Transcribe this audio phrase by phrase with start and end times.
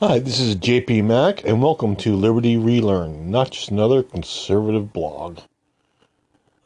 [0.00, 5.38] Hi, this is JP Mack, and welcome to Liberty Relearn, not just another conservative blog.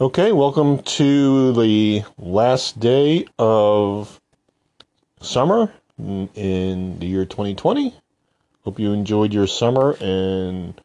[0.01, 4.21] Okay, welcome to the last day of
[5.21, 7.95] summer in the year 2020.
[8.65, 10.81] Hope you enjoyed your summer, and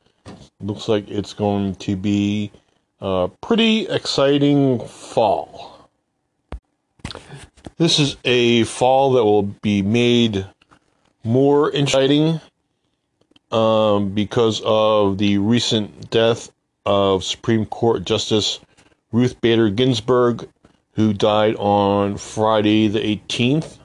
[0.62, 2.52] looks like it's going to be
[3.02, 5.90] a pretty exciting fall.
[7.78, 10.46] This is a fall that will be made
[11.26, 12.40] more exciting
[13.52, 16.52] um, because of the recent death
[16.86, 18.60] of Supreme Court Justice
[19.12, 20.48] Ruth Bader Ginsburg,
[20.94, 23.78] who died on Friday the 18th.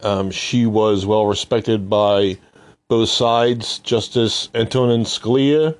[0.00, 2.38] Um, she was well respected by
[2.88, 3.78] both sides.
[3.78, 5.76] Justice Antonin Scalia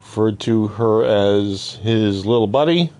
[0.00, 2.90] referred to her as his little buddy.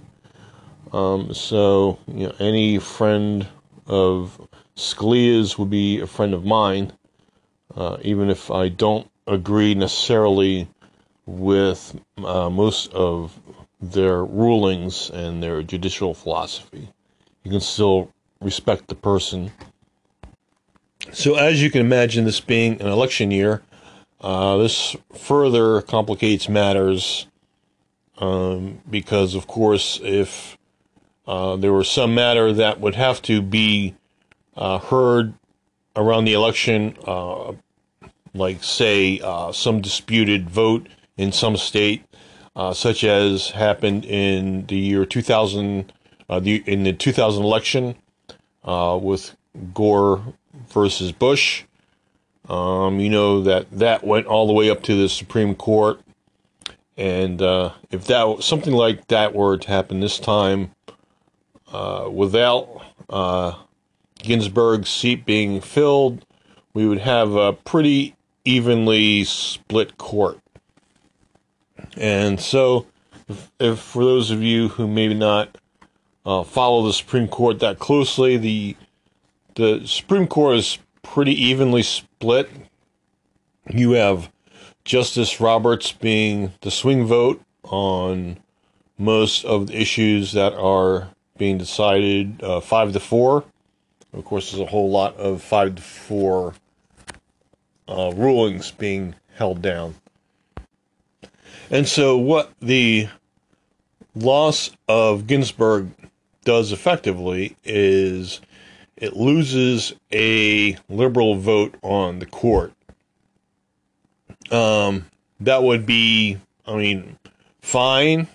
[0.93, 3.47] Um, so, you know, any friend
[3.87, 4.41] of
[4.77, 6.93] Scalia's would be a friend of mine,
[7.77, 10.69] uh, even if I don't agree necessarily
[11.27, 13.39] with uh, most of
[13.81, 16.89] their rulings and their judicial philosophy.
[17.43, 19.53] You can still respect the person.
[21.13, 23.63] So, as you can imagine, this being an election year,
[24.21, 27.27] uh, this further complicates matters
[28.19, 30.57] um, because, of course, if
[31.27, 33.95] uh, there were some matter that would have to be
[34.57, 35.35] uh, heard
[35.97, 37.53] around the election, uh,
[38.35, 42.05] like, say, uh, some disputed vote in some state,
[42.57, 45.93] uh, such as happened in the year 2000,
[46.29, 47.95] uh, the, in the 2000 election
[48.65, 49.37] uh, with
[49.73, 50.35] Gore
[50.69, 51.65] versus Bush.
[52.49, 55.99] Um, you know that that went all the way up to the Supreme Court,
[56.95, 57.41] and
[57.91, 60.73] if that something like that were to happen this time,
[61.73, 62.83] without
[64.23, 66.25] Ginsburg's seat being filled,
[66.73, 68.15] we would have a pretty
[68.45, 70.39] evenly split court.
[71.97, 72.87] And so,
[73.29, 75.59] if, if for those of you who maybe not
[76.25, 78.77] uh, follow the Supreme Court that closely, the
[79.55, 82.51] the Supreme Court is pretty evenly split.
[83.71, 84.31] You have
[84.85, 88.39] Justice Roberts being the swing vote on
[88.99, 93.45] most of the issues that are being decided uh, five to four.
[94.15, 96.55] Of course, there's a whole lot of five to four
[97.89, 99.97] uh, rulings being held down.
[101.71, 103.09] And so, what the
[104.15, 105.91] loss of Ginsburg
[106.45, 108.41] does effectively is
[108.97, 112.73] it loses a liberal vote on the court.
[114.51, 115.07] Um,
[115.41, 117.19] that would be, I mean,
[117.61, 118.29] fine,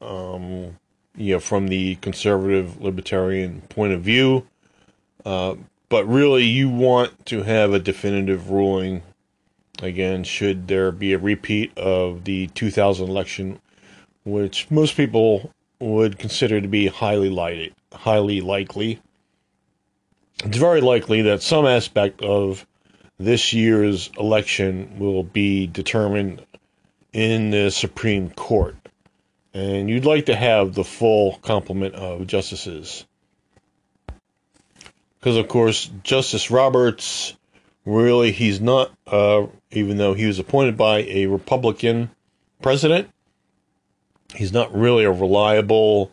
[0.00, 0.78] um,
[1.14, 4.46] you know, from the conservative libertarian point of view.
[5.24, 5.56] Uh,
[5.88, 9.02] but really, you want to have a definitive ruling.
[9.82, 13.60] Again, should there be a repeat of the 2000 election,
[14.24, 19.00] which most people would consider to be highly likely, highly likely.
[20.44, 22.66] It's very likely that some aspect of
[23.18, 26.44] this year's election will be determined
[27.12, 28.76] in the Supreme Court.
[29.54, 33.04] And you'd like to have the full complement of justices
[35.22, 37.36] because of course Justice Roberts
[37.86, 42.10] really he's not uh, even though he was appointed by a Republican
[42.60, 43.08] president
[44.34, 46.10] he's not really a reliable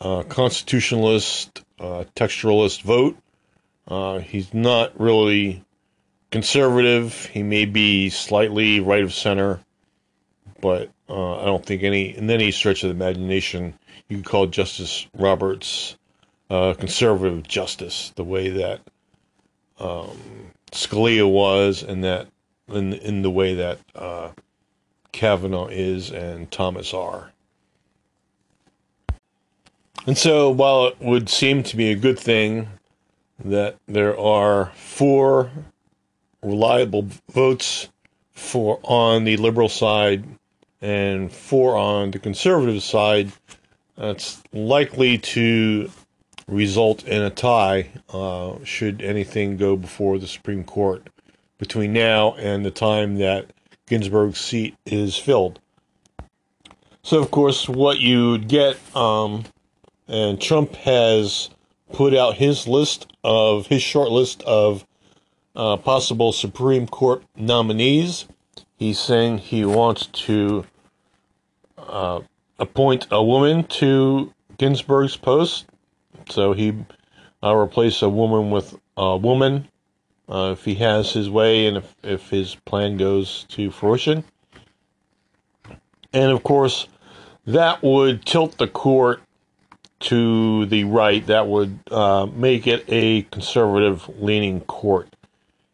[0.00, 3.16] uh, constitutionalist uh, textualist vote.
[3.88, 5.64] Uh, he's not really
[6.30, 7.26] conservative.
[7.26, 9.60] He may be slightly right of center
[10.60, 13.74] but uh, I don't think any in any stretch of the imagination
[14.08, 15.96] you could call Justice Roberts
[16.52, 18.80] uh, conservative justice, the way that
[19.80, 22.28] um, Scalia was, and that
[22.68, 24.28] in in the way that uh,
[25.12, 27.32] Kavanaugh is and Thomas are.
[30.06, 32.68] And so, while it would seem to be a good thing
[33.42, 35.50] that there are four
[36.42, 37.88] reliable votes
[38.32, 40.24] for on the liberal side
[40.82, 43.32] and four on the conservative side,
[43.96, 45.90] that's likely to
[46.46, 51.08] result in a tie uh, should anything go before the Supreme Court
[51.58, 53.52] between now and the time that
[53.86, 55.60] Ginsburg's seat is filled.
[57.02, 59.44] So, of course, what you'd get, um,
[60.08, 61.50] and Trump has
[61.92, 64.86] put out his list of his short list of
[65.54, 68.26] uh, possible Supreme Court nominees.
[68.76, 70.64] He's saying he wants to
[71.76, 72.20] uh,
[72.58, 75.66] appoint a woman to Ginsburg's post
[76.32, 76.74] so he
[77.42, 79.68] uh, replaced a woman with a woman
[80.28, 84.24] uh, if he has his way and if, if his plan goes to fruition.
[86.12, 86.88] And of course,
[87.46, 89.22] that would tilt the court
[90.00, 91.26] to the right.
[91.26, 95.08] That would uh, make it a conservative leaning court.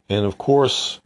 [0.09, 1.01] And of course,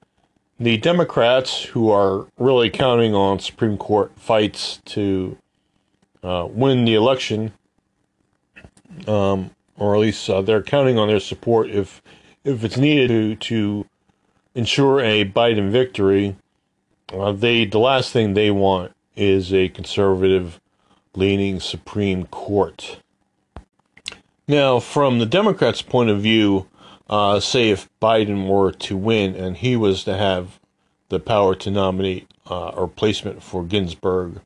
[0.61, 5.37] the Democrats, who are really counting on Supreme Court fights to
[6.23, 7.53] uh, win the election,
[9.07, 12.03] um, or at least uh, they're counting on their support if
[12.45, 13.87] if it's needed to to
[14.55, 16.37] ensure a Biden victory.
[17.13, 20.61] Uh, they the last thing they want is a conservative
[21.15, 22.99] leaning Supreme Court.
[24.49, 26.69] Now, from the Democrats' point of view,
[27.09, 30.59] uh, say if Biden were to win and he was to have
[31.11, 34.41] the power to nominate uh, a replacement for Ginsburg,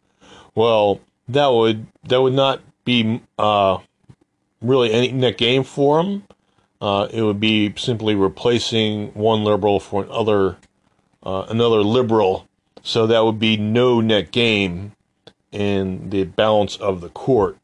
[0.55, 3.79] well, that would that would not be uh,
[4.61, 6.25] really any net gain for him.
[6.81, 10.57] Uh, it would be simply replacing one liberal for another
[11.23, 12.47] uh, another liberal,
[12.83, 14.93] so that would be no net gain
[15.51, 17.57] in the balance of the court.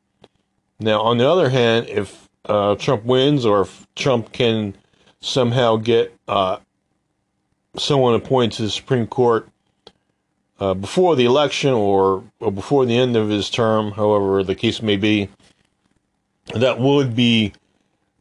[0.80, 4.74] Now, on the other hand, if uh, Trump wins or if Trump can
[5.20, 6.58] somehow get uh,
[7.76, 9.48] someone appointed to the Supreme Court
[10.58, 14.82] uh, before the election or, or before the end of his term, however the case
[14.82, 15.28] may be,
[16.54, 17.52] that would be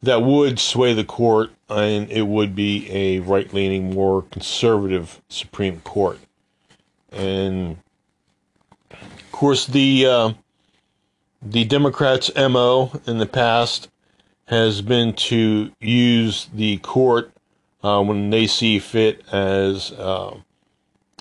[0.02, 6.18] that would sway the court, and it would be a right-leaning, more conservative Supreme Court.
[7.12, 7.76] And
[8.90, 10.32] of course, the uh,
[11.40, 13.88] the Democrats' mo in the past
[14.46, 17.32] has been to use the court
[17.82, 20.36] uh, when they see fit as uh,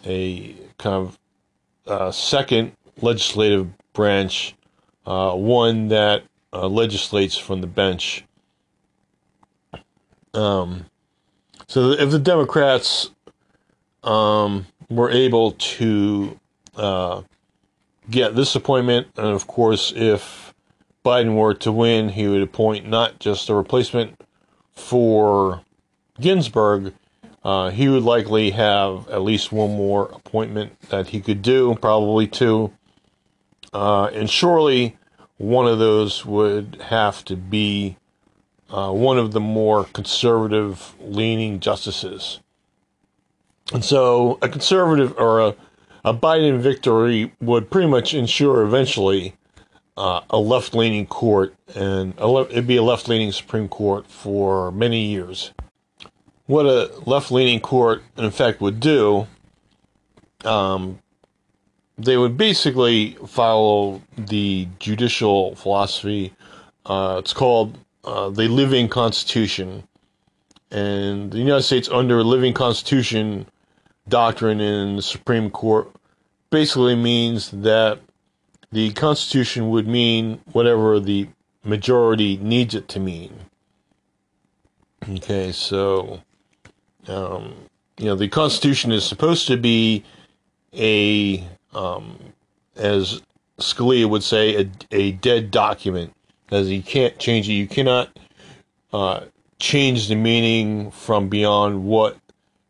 [0.05, 1.19] a kind of
[1.87, 4.55] uh, second legislative branch,
[5.05, 8.23] uh, one that uh, legislates from the bench.
[10.33, 10.85] Um,
[11.67, 13.11] so if the Democrats
[14.03, 16.39] um, were able to
[16.75, 17.21] uh,
[18.09, 20.53] get this appointment, and of course, if
[21.05, 24.19] Biden were to win, he would appoint not just a replacement
[24.73, 25.61] for
[26.19, 26.93] Ginsburg,
[27.43, 32.27] uh, he would likely have at least one more appointment that he could do, probably
[32.27, 32.71] two.
[33.73, 34.97] Uh, and surely
[35.41, 37.97] one of those would have to be
[38.69, 42.39] uh, one of the more conservative leaning justices.
[43.73, 45.55] And so a conservative or a,
[46.05, 49.35] a Biden victory would pretty much ensure eventually
[49.97, 54.71] uh, a left leaning court, and le- it'd be a left leaning Supreme Court for
[54.71, 55.53] many years.
[56.45, 59.27] What a left leaning court, in effect, would do,
[60.45, 60.99] um,
[61.97, 66.33] they would basically follow the judicial philosophy.
[66.85, 69.83] Uh, it's called uh, the living constitution.
[70.71, 73.45] And the United States, under a living constitution
[74.07, 75.91] doctrine in the Supreme Court,
[76.49, 77.99] basically means that
[78.71, 81.27] the Constitution would mean whatever the
[81.63, 83.33] majority needs it to mean.
[85.09, 86.21] Okay, so,
[87.07, 87.53] um,
[87.97, 90.03] you know, the Constitution is supposed to be
[90.73, 92.17] a, um,
[92.75, 93.21] as
[93.59, 96.13] Scalia would say, a, a dead document,
[96.49, 97.53] as you can't change it.
[97.53, 98.17] You cannot
[98.93, 99.25] uh,
[99.59, 102.17] change the meaning from beyond what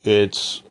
[0.03, 0.63] its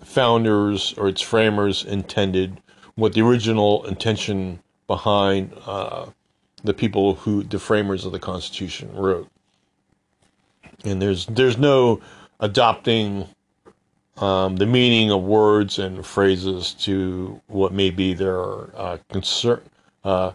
[0.00, 2.60] founders or its framers intended
[2.94, 6.06] what the original intention behind uh,
[6.62, 9.28] the people who the framers of the Constitution wrote.
[10.84, 12.00] And there's there's no
[12.40, 13.28] adopting
[14.18, 18.40] um, the meaning of words and phrases to what may be their
[18.76, 18.98] uh,
[20.04, 20.32] uh,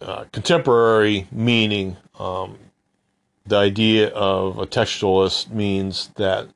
[0.00, 1.96] uh, contemporary meaning.
[2.18, 2.58] Um,
[3.46, 6.48] the idea of a textualist means that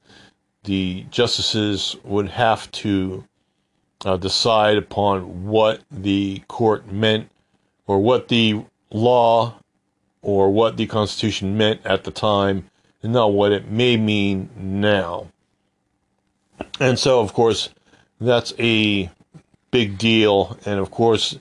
[0.64, 3.24] the justices would have to
[4.04, 7.30] uh, decide upon what the court meant
[7.86, 9.54] or what the law
[10.22, 12.68] or what the Constitution meant at the time
[13.02, 15.28] and not what it may mean now.
[16.80, 17.70] And so, of course,
[18.20, 19.10] that's a
[19.70, 20.58] big deal.
[20.64, 21.38] And of course,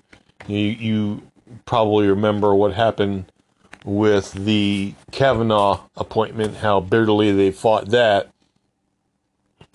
[0.48, 1.22] you, you
[1.66, 3.32] probably remember what happened
[3.84, 8.30] with the Kavanaugh appointment, how bitterly they fought that.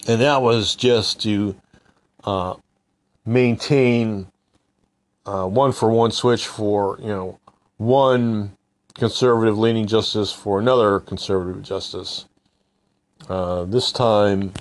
[0.07, 1.57] And that was just to
[2.25, 2.55] uh,
[3.25, 4.27] maintain
[5.25, 7.39] uh, one for one switch for you know
[7.77, 8.57] one
[8.95, 12.27] conservative leaning justice for another conservative justice.
[13.29, 14.53] Uh, this time,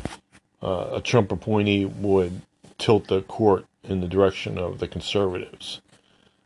[0.61, 2.41] uh, a Trump appointee would
[2.77, 5.81] tilt the court in the direction of the conservatives,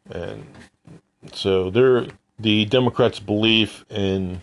[0.10, 0.46] and
[1.34, 2.08] so they're
[2.40, 4.42] the Democrats' belief in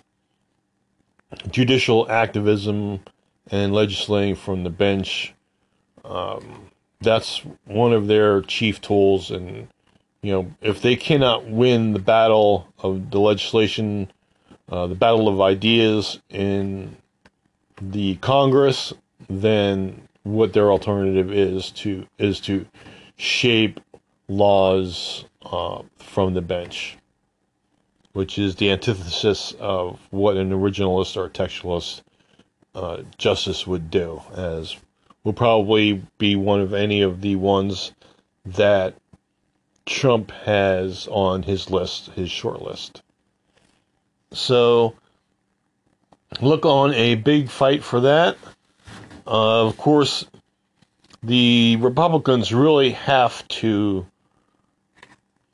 [1.50, 3.00] judicial activism
[3.50, 5.34] and legislating from the bench.
[6.04, 9.30] Um, that's one of their chief tools.
[9.30, 9.68] And,
[10.22, 14.10] you know, if they cannot win the battle of the legislation,
[14.70, 16.96] uh, the battle of ideas in
[17.80, 18.92] the Congress,
[19.40, 22.66] then what their alternative is to is to
[23.16, 23.80] shape
[24.28, 26.96] laws uh, from the bench,
[28.12, 32.02] which is the antithesis of what an originalist or textualist
[32.74, 34.76] uh, justice would do, as
[35.24, 37.92] will probably be one of any of the ones
[38.44, 38.94] that
[39.86, 43.02] Trump has on his list, his short list.
[44.32, 44.94] So,
[46.40, 48.36] look on a big fight for that.
[49.26, 50.26] Uh, of course,
[51.22, 54.06] the Republicans really have to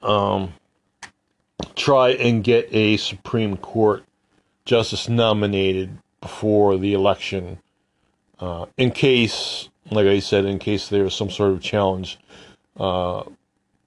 [0.02, 0.54] um,
[1.74, 4.04] try and get a Supreme Court
[4.64, 7.58] justice nominated before the election,
[8.40, 12.18] uh, in case, like I said, in case there's some sort of challenge,
[12.78, 13.24] uh,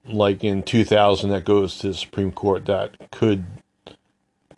[0.06, 3.44] like in 2000, that goes to the Supreme Court that could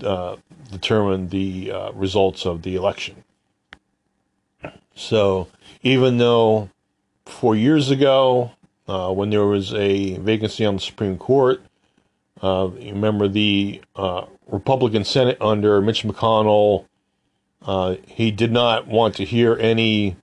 [0.02, 0.36] uh,
[0.70, 3.23] determine the uh, results of the election.
[4.94, 5.48] So,
[5.82, 6.70] even though
[7.26, 8.52] four years ago,
[8.86, 11.62] uh, when there was a vacancy on the Supreme Court,
[12.42, 16.86] uh, you remember the uh, Republican Senate under Mitch McConnell.
[17.62, 20.16] Uh, he did not want to hear any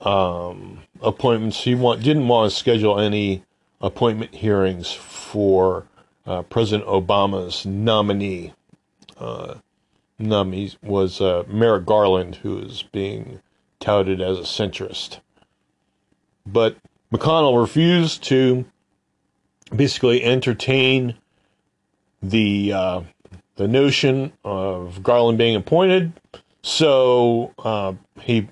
[0.00, 1.62] um, appointments.
[1.62, 3.44] He want, didn't want to schedule any
[3.80, 5.86] appointment hearings for
[6.26, 8.54] uh, President Obama's nominee.
[9.18, 9.56] Uh,
[10.18, 13.40] nominee was Merrick Garland, who is being
[13.80, 15.20] touted as a centrist.
[16.46, 16.76] But
[17.12, 18.64] McConnell refused to
[19.74, 21.14] basically entertain
[22.22, 23.00] the uh,
[23.56, 26.12] the notion of Garland being appointed.
[26.62, 28.48] So uh, he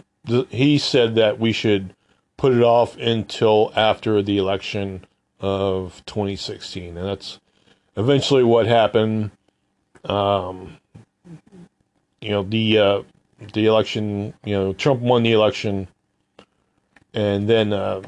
[0.51, 1.95] he said that we should
[2.37, 5.05] put it off until after the election
[5.41, 7.41] of 2016, and that's
[7.97, 9.31] eventually what happened.
[10.05, 10.79] Um,
[12.21, 13.03] you know the uh,
[13.53, 14.35] the election.
[14.45, 15.89] You know Trump won the election,
[17.15, 18.03] and then uh,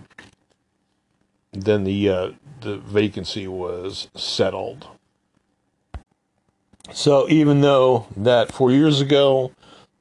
[1.53, 2.31] then the uh,
[2.61, 4.87] the vacancy was settled.
[6.93, 9.53] So even though that four years ago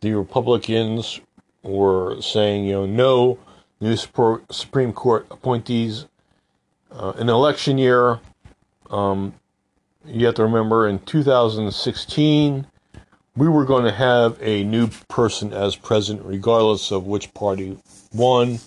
[0.02, 1.20] the Republicans
[1.64, 3.40] were saying, you know, no
[3.80, 6.08] new Supreme Court appointees
[6.92, 8.20] uh, in election year,
[8.90, 9.34] um,
[10.06, 12.68] you have to remember in 2016
[13.38, 17.77] we were going to have a new person as president, regardless of which party
[18.12, 18.60] won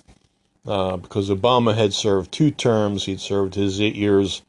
[0.67, 4.43] uh, because Obama had served two terms, he'd served his eight years,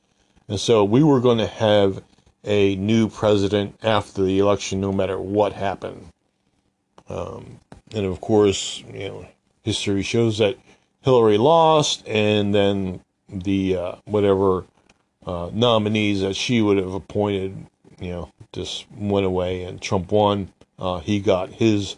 [0.47, 2.03] and so we were going to have
[2.43, 6.07] a new president after the election, no matter what happened.
[7.09, 7.59] Um,
[7.93, 9.27] and of course, you know,
[9.63, 10.57] history shows that
[11.01, 14.65] Hillary lost, and then the uh, whatever
[15.25, 17.65] uh, nominees that she would have appointed,
[18.01, 20.51] you know, just went away, and Trump won.
[20.77, 21.95] Uh, he got his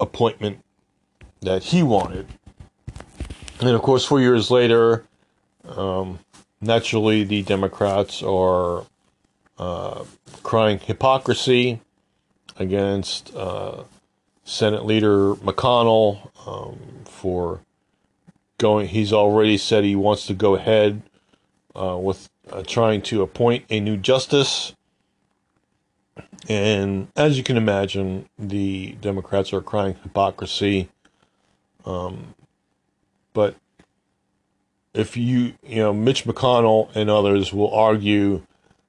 [0.00, 0.62] appointment
[1.40, 2.26] that he wanted.
[3.60, 5.04] And of course, four years later,
[5.64, 6.18] um,
[6.60, 8.84] naturally the Democrats are
[9.58, 10.04] uh,
[10.42, 11.80] crying hypocrisy
[12.56, 13.84] against uh,
[14.44, 17.60] Senate Leader McConnell um, for
[18.58, 18.88] going.
[18.88, 21.02] He's already said he wants to go ahead
[21.76, 24.74] uh, with uh, trying to appoint a new justice.
[26.46, 30.88] And as you can imagine, the Democrats are crying hypocrisy.
[31.84, 32.34] Um,
[33.32, 33.56] but
[34.94, 38.42] if you, you know, Mitch McConnell and others will argue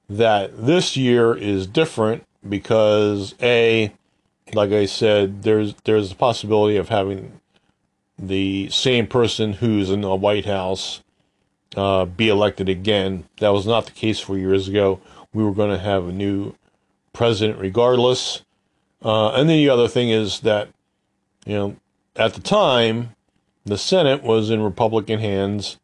[0.08, 3.92] that this year is different because a,
[4.52, 7.40] like I said, there's there's the possibility of having
[8.18, 11.02] the same person who's in the White House
[11.76, 13.24] uh, be elected again.
[13.38, 15.00] That was not the case four years ago.
[15.32, 16.54] We were going to have a new
[17.20, 18.46] president regardless.
[19.04, 20.70] Uh, and then the other thing is that,
[21.44, 21.76] you know,
[22.16, 23.14] at the time,
[23.66, 25.78] the Senate was in Republican hands,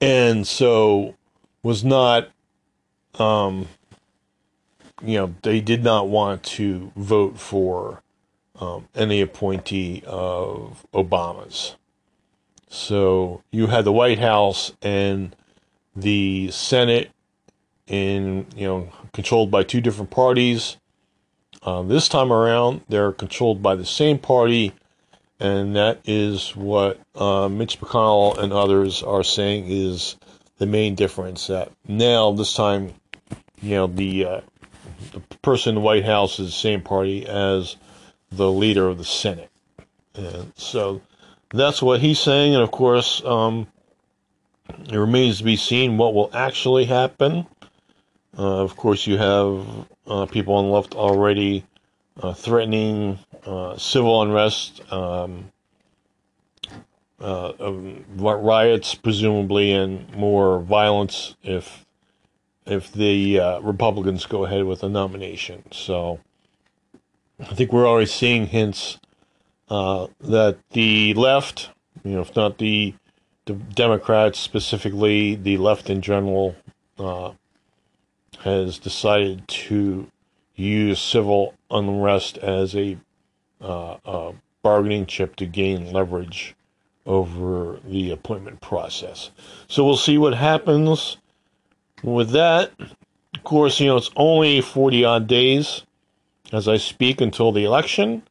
[0.00, 1.14] and so
[1.62, 2.30] was not,
[3.14, 3.68] um,
[5.04, 8.02] you know, they did not want to vote for
[8.58, 11.76] um, any appointee of Obama's.
[12.68, 15.36] So you had the White House and
[15.94, 17.12] the Senate
[17.86, 20.76] in, you know, controlled by two different parties.
[21.62, 24.72] Uh, this time around, they're controlled by the same party
[25.38, 30.16] and that is what uh, Mitch McConnell and others are saying is
[30.58, 31.48] the main difference.
[31.48, 32.94] That now this time,
[33.60, 34.40] you know, the uh,
[35.12, 37.76] the person in the White House is the same party as
[38.32, 39.50] the leader of the Senate.
[40.14, 41.02] And so
[41.50, 42.54] that's what he's saying.
[42.54, 43.66] And of course, um,
[44.88, 47.46] it remains to be seen what will actually happen.
[48.38, 49.66] Uh, of course, you have
[50.06, 51.64] uh, people on the left already
[52.22, 55.50] uh, threatening uh, civil unrest, um,
[57.18, 57.52] uh,
[58.16, 61.84] riots, presumably, and more violence if
[62.66, 65.62] if the uh, Republicans go ahead with the nomination.
[65.70, 66.18] So
[67.40, 68.98] I think we're already seeing hints
[69.68, 71.70] that the left,
[72.04, 72.94] you know, if not the
[73.46, 76.56] the Democrats, specifically the left in general,
[78.42, 80.10] has decided to
[80.54, 82.96] use civil unrest as a,
[83.60, 86.54] uh, a bargaining chip to gain leverage
[87.06, 89.30] over the appointment process.
[89.68, 91.18] So we'll see what happens
[92.02, 92.72] with that.
[92.80, 95.82] Of course, you know, it's only 40 odd days
[96.52, 98.22] as I speak until the election.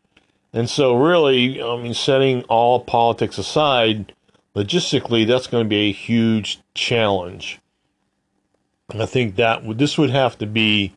[0.52, 4.14] And so, really, I mean, setting all politics aside,
[4.56, 7.60] logistically, that's going to be a huge challenge.
[8.90, 10.94] I think that this would have to be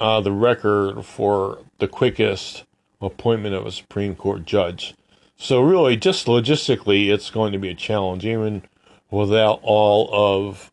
[0.00, 2.64] uh, the record for the quickest
[3.00, 4.94] appointment of a Supreme Court judge.
[5.36, 8.62] So, really, just logistically, it's going to be a challenge, even
[9.10, 10.70] without all of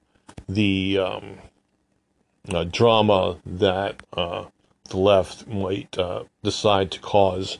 [0.47, 1.37] the um,
[2.53, 4.45] uh, drama that uh,
[4.89, 7.59] the left might uh, decide to cause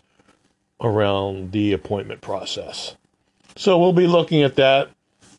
[0.82, 2.96] around the appointment process.
[3.56, 4.90] So we'll be looking at that.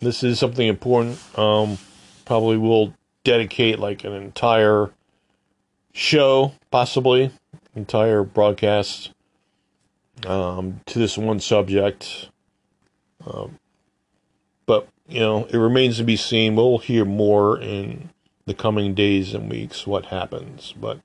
[0.00, 1.18] This is something important.
[1.38, 1.78] Um,
[2.25, 4.90] probably will dedicate like an entire
[5.92, 7.30] show, possibly
[7.74, 9.12] entire broadcast
[10.26, 12.28] um, to this one subject.
[13.26, 13.58] Um,
[14.66, 16.56] but you know, it remains to be seen.
[16.56, 18.10] We'll hear more in
[18.46, 20.74] the coming days and weeks what happens.
[20.78, 21.00] But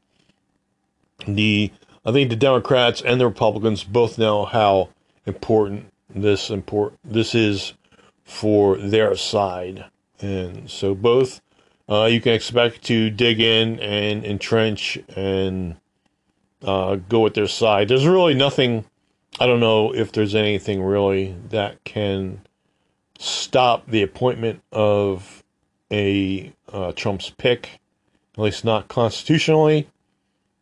[1.25, 1.71] the
[2.05, 4.89] I think the Democrats and the Republicans both know how
[5.25, 7.73] important this import this is
[8.23, 9.85] for their side,
[10.21, 11.41] and so both
[11.89, 15.75] uh, you can expect to dig in and entrench and
[16.63, 17.87] uh, go with their side.
[17.87, 18.85] There's really nothing.
[19.39, 22.41] I don't know if there's anything really that can
[23.19, 25.43] stop the appointment of
[25.91, 27.79] a uh, Trump's pick,
[28.37, 29.87] at least not constitutionally.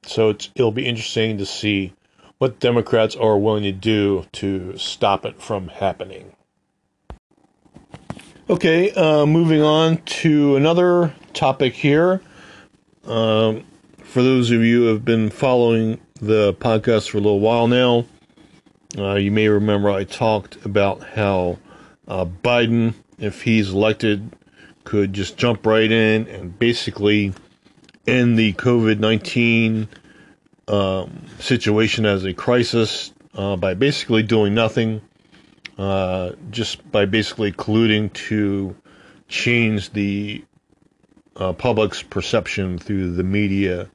[0.06, 1.94] So it'll be interesting to see
[2.38, 6.36] what Democrats are willing to do to stop it from happening.
[8.50, 12.22] Okay, uh, moving on to another topic here.
[13.06, 13.64] Um,
[14.00, 18.04] for those of you who have been following the podcast for a little while now,
[18.98, 21.58] uh, you may remember I talked about how
[22.06, 24.36] uh, Biden, if he's elected,
[24.84, 27.32] could just jump right in and basically
[28.06, 29.88] end the COVID 19
[30.68, 35.00] um, situation as a crisis uh, by basically doing nothing,
[35.78, 38.76] uh, just by basically colluding to
[39.28, 40.44] change the
[41.36, 43.90] uh, public's perception through the media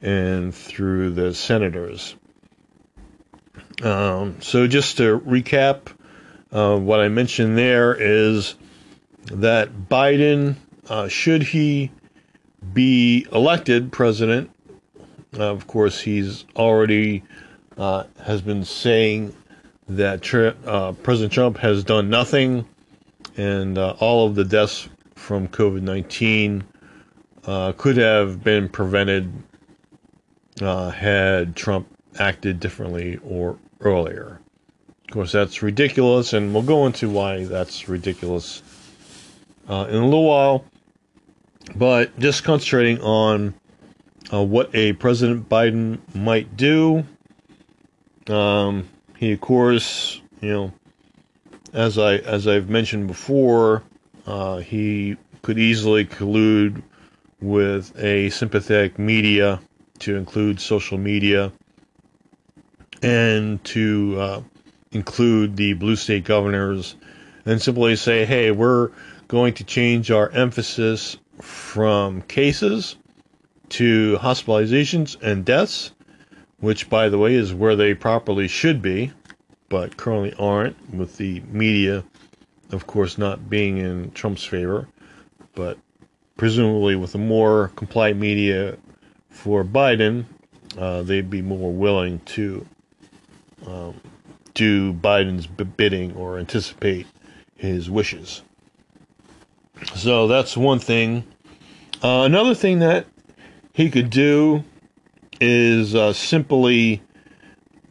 [0.00, 2.14] and through the senators.
[3.82, 5.88] Um, so, just to recap,
[6.52, 8.54] uh, what I mentioned there is
[9.32, 10.56] that Biden,
[10.88, 11.90] uh, should he
[12.72, 14.50] be elected president,
[15.38, 17.22] uh, of course, he's already
[17.76, 19.34] uh, has been saying
[19.88, 22.66] that uh, President Trump has done nothing,
[23.36, 26.64] and uh, all of the deaths from COVID nineteen
[27.44, 29.32] uh, could have been prevented
[30.60, 31.86] uh, had Trump
[32.18, 34.40] acted differently or earlier.
[35.04, 38.62] Of course, that's ridiculous, and we'll go into why that's ridiculous
[39.68, 40.64] in a little while.
[41.74, 43.54] But just concentrating on
[44.32, 47.04] uh, what a President Biden might do.
[48.28, 50.72] Um, he, of course, you know,
[51.72, 53.82] as I as I've mentioned before,
[54.26, 56.82] uh, he could easily collude
[57.40, 59.60] with a sympathetic media
[60.00, 61.52] to include social media
[63.02, 64.42] and to uh,
[64.92, 66.96] include the blue state governors
[67.44, 68.90] and simply say, hey, we're
[69.28, 72.96] going to change our emphasis from cases
[73.68, 75.92] to hospitalizations and deaths,
[76.60, 79.12] which, by the way, is where they properly should be,
[79.68, 82.04] but currently aren't, with the media,
[82.72, 84.88] of course, not being in Trump's favor.
[85.54, 85.78] But
[86.36, 88.76] presumably, with a more compliant media
[89.30, 90.24] for Biden,
[90.78, 92.66] uh, they'd be more willing to
[93.66, 94.00] um,
[94.54, 97.06] do Biden's bidding or anticipate
[97.56, 98.42] his wishes.
[99.94, 101.24] So that's one thing.
[102.02, 103.06] Uh, another thing that
[103.72, 104.64] he could do
[105.40, 107.02] is uh, simply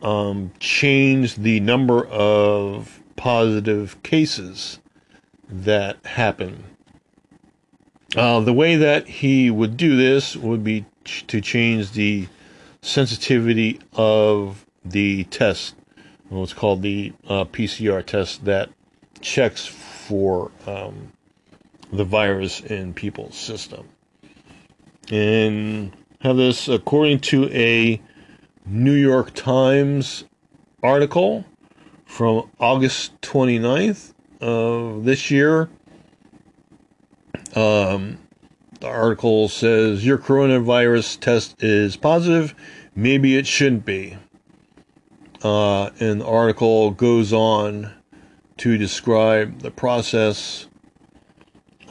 [0.01, 4.79] um, change the number of positive cases
[5.49, 6.63] that happen.
[8.15, 12.27] Uh, the way that he would do this would be ch- to change the
[12.81, 15.75] sensitivity of the test,
[16.29, 18.69] what's called the uh, PCR test that
[19.21, 21.11] checks for um,
[21.91, 23.87] the virus in people's system.
[25.11, 25.91] And
[26.25, 28.01] have this according to a
[28.65, 30.23] New York Times
[30.81, 31.45] article
[32.03, 34.11] from August 29th
[34.41, 35.69] of this year.
[37.53, 38.17] Um,
[38.79, 42.55] the article says your coronavirus test is positive.
[42.95, 44.17] Maybe it shouldn't be.
[45.43, 47.93] Uh, and the article goes on
[48.57, 50.67] to describe the process.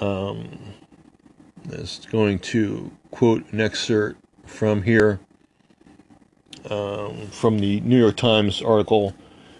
[0.00, 0.58] Um,
[1.68, 5.20] it's going to quote an excerpt from here
[6.70, 9.14] um, from the New York Times article.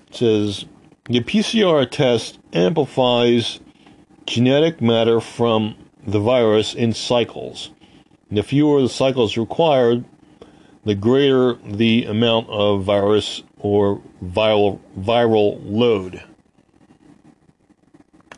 [0.08, 0.64] It says
[1.06, 3.60] the PCR test amplifies
[4.26, 7.70] genetic matter from the virus in cycles.
[8.30, 10.04] The fewer the cycles required,
[10.84, 16.22] the greater the amount of virus or viral viral load.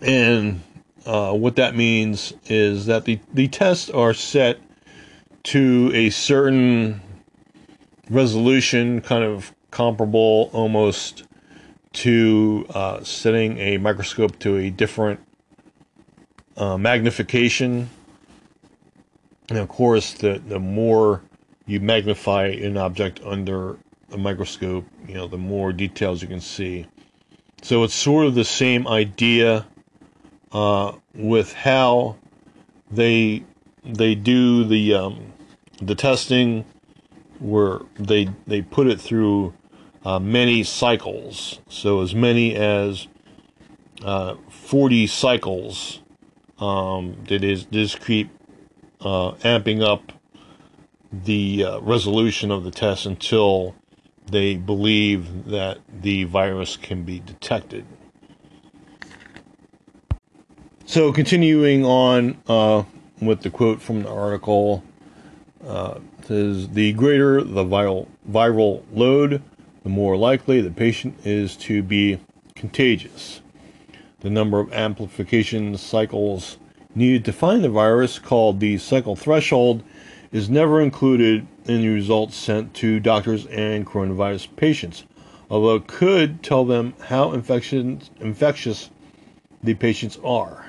[0.03, 0.63] And
[1.07, 4.59] uh, what that means is that the, the tests are set
[5.47, 7.01] to a certain
[8.11, 11.23] resolution, kind of comparable almost
[11.93, 15.21] to uh, setting a microscope to a different
[16.57, 17.89] uh, magnification.
[19.49, 21.23] And of course, the, the more
[21.65, 23.79] you magnify an object under
[24.11, 26.87] a microscope, you know, the more details you can see.
[27.63, 29.65] So it's sort of the same idea
[30.51, 32.17] uh, with how
[32.91, 33.45] they
[33.87, 35.33] they do the um,
[35.81, 36.65] the testing,
[37.39, 39.55] where they they put it through
[40.05, 41.61] uh, many cycles.
[41.69, 43.09] So as many as
[44.05, 46.01] uh, 40 cycles
[46.59, 48.31] um, that is just keep
[49.01, 50.13] uh, amping up
[51.13, 53.75] the uh, resolution of the test until
[54.31, 57.85] they believe that the virus can be detected.
[60.85, 62.85] So, continuing on uh,
[63.21, 64.85] with the quote from the article,
[65.67, 69.43] uh, says the greater the viral viral load,
[69.83, 72.19] the more likely the patient is to be
[72.55, 73.41] contagious.
[74.21, 76.57] The number of amplification cycles
[76.95, 79.83] needed to find the virus, called the cycle threshold,
[80.33, 85.05] is never included in the results sent to doctors and coronavirus patients,
[85.51, 88.91] although it could tell them how infectious
[89.63, 90.66] the patients are.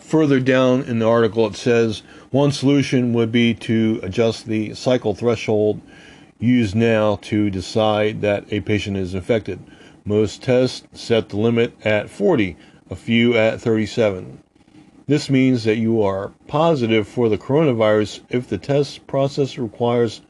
[0.00, 5.14] Further down in the article, it says one solution would be to adjust the cycle
[5.14, 5.80] threshold
[6.38, 9.58] used now to decide that a patient is infected.
[10.04, 12.56] Most tests set the limit at 40,
[12.90, 14.42] a few at 37.
[15.06, 20.20] This means that you are positive for the coronavirus if the test process requires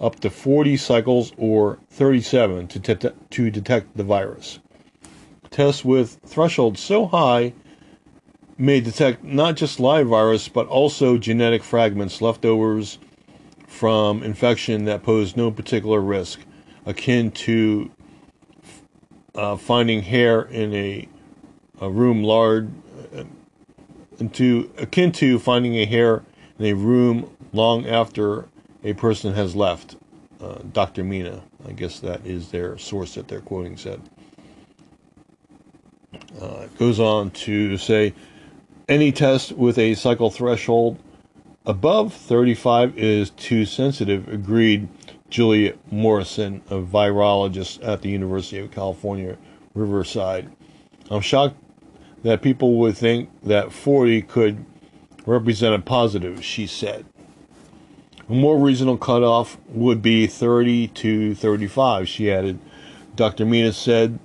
[0.00, 4.60] up to 40 cycles or 37 to, te- to detect the virus.
[5.50, 7.52] Tests with thresholds so high
[8.60, 12.98] may detect not just live virus, but also genetic fragments, leftovers
[13.66, 16.40] from infection that pose no particular risk,
[16.84, 17.90] akin to
[19.34, 21.08] uh, finding hair in a,
[21.80, 22.68] a room large,
[23.16, 23.24] uh,
[24.18, 26.22] into akin to finding a hair
[26.58, 28.46] in a room long after
[28.84, 29.96] a person has left.
[30.40, 31.02] Uh, Dr.
[31.04, 34.00] Mina, I guess that is their source that they're quoting, said.
[36.40, 38.14] Uh, it goes on to say
[38.90, 40.98] any test with a cycle threshold
[41.64, 44.88] above 35 is too sensitive, agreed
[45.30, 49.38] Juliet Morrison, a virologist at the University of California,
[49.74, 50.50] Riverside.
[51.08, 51.56] I'm shocked
[52.24, 54.64] that people would think that 40 could
[55.24, 57.06] represent a positive, she said.
[58.28, 62.58] A more reasonable cutoff would be 30 to 35, she added.
[63.14, 63.46] Dr.
[63.46, 64.18] Mina said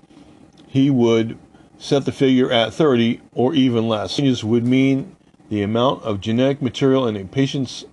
[0.67, 1.37] he would
[1.77, 4.15] set the figure at 30 or even less.
[4.15, 5.15] Changes would mean
[5.49, 7.85] the amount of genetic material in a patient's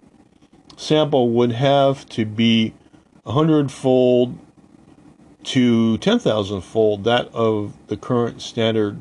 [0.76, 2.74] sample would have to be
[3.24, 4.38] 100 fold
[5.44, 9.00] to 10,000 fold that of the current standard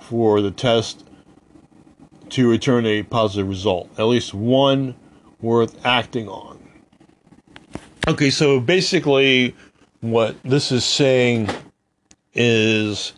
[0.00, 1.04] for the test
[2.30, 4.94] to return a positive result, at least one
[5.40, 6.58] worth acting on.
[8.08, 9.54] Okay, so basically,
[10.00, 11.48] what this is saying
[12.34, 13.12] is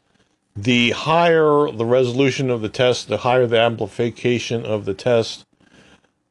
[0.63, 5.47] the higher the resolution of the test, the higher the amplification of the test,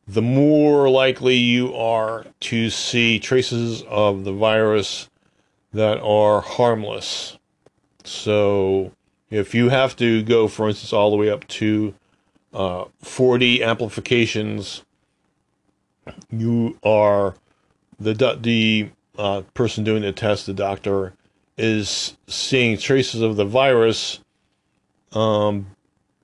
[0.05, 5.09] the more likely you are to see traces of the virus
[5.71, 7.37] that are harmless.
[8.03, 8.91] So,
[9.29, 11.93] if you have to go, for instance, all the way up to
[12.53, 14.83] uh, 40 amplifications,
[16.29, 17.35] you are
[17.97, 21.13] the the uh, person doing the test, the doctor,
[21.57, 24.19] is seeing traces of the virus,
[25.13, 25.67] um,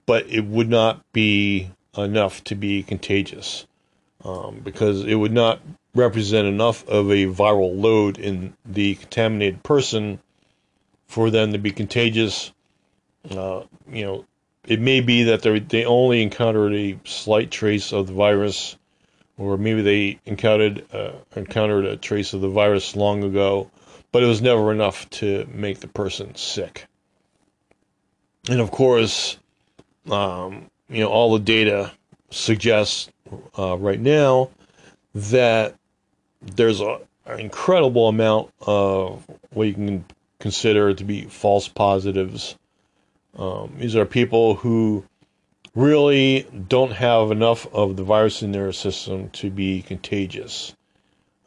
[0.06, 3.66] but it would not be enough to be contagious
[4.24, 5.60] um, because it would not
[5.96, 10.20] represent enough of a viral load in the contaminated person
[11.08, 12.52] for them to be contagious.
[13.30, 14.26] Uh, you know,
[14.66, 18.78] it may be that they only encountered a slight trace of the virus,
[19.38, 23.70] or maybe they encountered uh, encountered a trace of the virus long ago,
[24.14, 26.86] but it was never enough to make the person sick.
[28.48, 29.38] And of course,
[30.10, 31.92] um, you know, all the data
[32.30, 33.10] suggests
[33.58, 34.52] uh, right now
[35.16, 35.76] that
[36.42, 40.06] there's a, an incredible amount of what you can
[40.40, 42.56] consider to be false positives.
[43.38, 45.06] Um, these are people who
[45.74, 50.76] really don't have enough of the virus in their system to be contagious.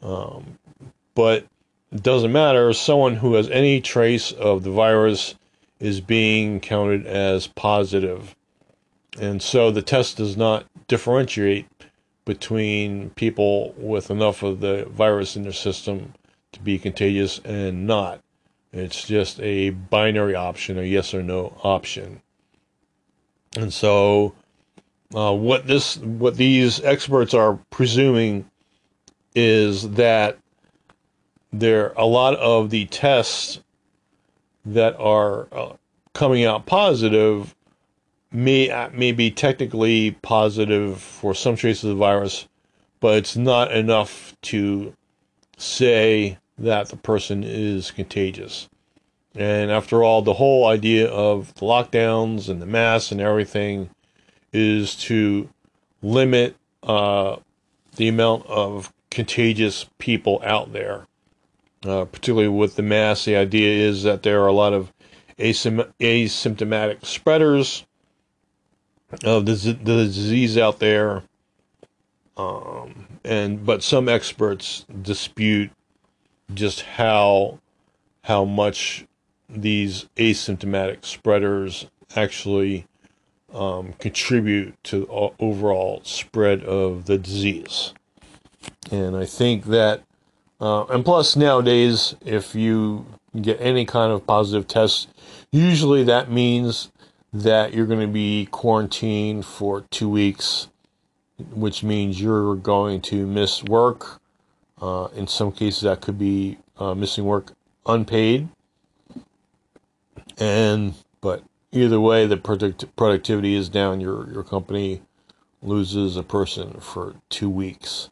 [0.01, 0.57] Um,
[1.15, 1.45] but
[1.91, 2.73] it doesn't matter.
[2.73, 5.35] Someone who has any trace of the virus
[5.79, 8.35] is being counted as positive.
[9.19, 11.67] And so the test does not differentiate
[12.25, 16.13] between people with enough of the virus in their system
[16.51, 18.21] to be contagious and not.
[18.73, 22.21] It's just a binary option, a yes or no option.
[23.55, 24.35] And so,
[25.15, 28.49] uh, what this, what these experts are presuming,
[29.33, 30.37] is that
[31.51, 33.59] there a lot of the tests
[34.65, 35.73] that are uh,
[36.13, 37.55] coming out positive
[38.31, 42.47] may uh, may be technically positive for some traces of the virus,
[42.99, 44.93] but it's not enough to
[45.57, 48.67] say that the person is contagious.
[49.35, 53.89] And after all, the whole idea of the lockdowns and the masks and everything
[54.51, 55.47] is to
[56.01, 57.37] limit uh,
[57.95, 61.05] the amount of contagious people out there.
[61.85, 63.25] Uh, particularly with the mass.
[63.25, 64.91] the idea is that there are a lot of
[65.37, 67.85] asym- asymptomatic spreaders
[69.23, 71.23] of the, the disease out there.
[72.35, 75.71] Um, and but some experts dispute
[76.53, 77.59] just how
[78.23, 79.05] how much
[79.49, 82.85] these asymptomatic spreaders actually
[83.53, 85.07] um, contribute to
[85.39, 87.93] overall spread of the disease.
[88.91, 90.03] And I think that,
[90.59, 93.05] uh, and plus nowadays, if you
[93.39, 95.09] get any kind of positive test,
[95.51, 96.91] usually that means
[97.31, 100.69] that you're going to be quarantined for two weeks,
[101.51, 104.19] which means you're going to miss work.
[104.81, 107.53] Uh, in some cases, that could be uh, missing work
[107.85, 108.47] unpaid.
[110.37, 114.01] And but either way, the product, productivity is down.
[114.01, 115.01] Your your company
[115.61, 118.09] loses a person for two weeks.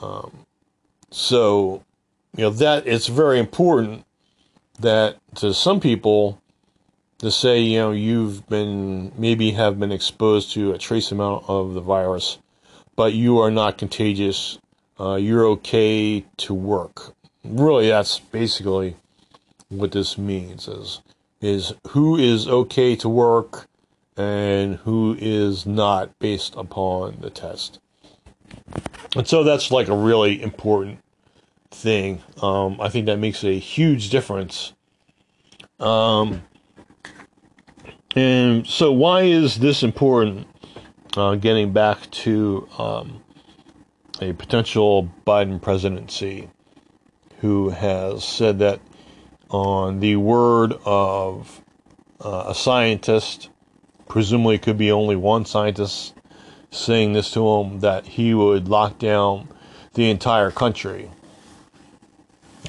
[0.00, 0.46] Um,
[1.14, 1.84] so,
[2.36, 4.04] you know that it's very important
[4.80, 6.40] that to some people
[7.18, 11.74] to say, you know, you've been maybe have been exposed to a trace amount of
[11.74, 12.38] the virus,
[12.96, 14.58] but you are not contagious.
[14.98, 17.14] Uh, you're okay to work.
[17.44, 18.96] Really, that's basically
[19.68, 21.00] what this means is
[21.40, 23.68] is who is okay to work
[24.16, 27.78] and who is not based upon the test.
[29.14, 31.03] And so that's like a really important
[31.74, 32.22] thing.
[32.40, 34.72] Um, I think that makes a huge difference.
[35.80, 36.42] Um,
[38.16, 40.46] and so, why is this important?
[41.16, 43.22] Uh, getting back to um,
[44.20, 46.50] a potential Biden presidency,
[47.38, 48.80] who has said that
[49.48, 51.62] on the word of
[52.20, 53.50] uh, a scientist,
[54.08, 56.14] presumably could be only one scientist
[56.70, 59.48] saying this to him, that he would lock down
[59.94, 61.10] the entire country.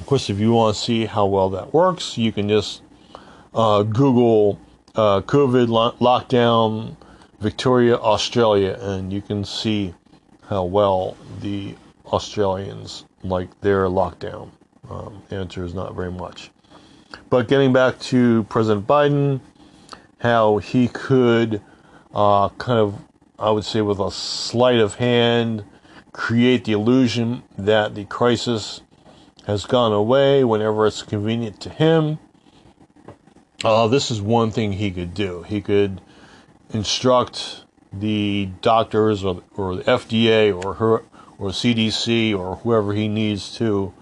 [0.06, 2.80] Of course, if you want to see how well that works, you can just
[3.52, 4.60] uh, Google
[4.94, 6.94] uh, COVID lo- lockdown
[7.40, 9.92] Victoria, Australia, and you can see
[10.48, 11.74] how well the
[12.06, 14.50] Australians like their lockdown.
[14.88, 16.52] Um, answer is not very much.
[17.28, 19.40] But getting back to President Biden,
[20.18, 21.60] how he could
[22.14, 22.94] uh, kind of,
[23.40, 25.64] I would say, with a sleight of hand,
[26.12, 28.82] create the illusion that the crisis
[29.46, 32.18] has gone away whenever it's convenient to him
[33.64, 35.42] uh, this is one thing he could do.
[35.42, 36.00] He could
[36.70, 41.02] instruct the doctors or, or the FDA or her
[41.38, 43.94] or CDC or whoever he needs to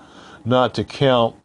[0.45, 1.37] not to count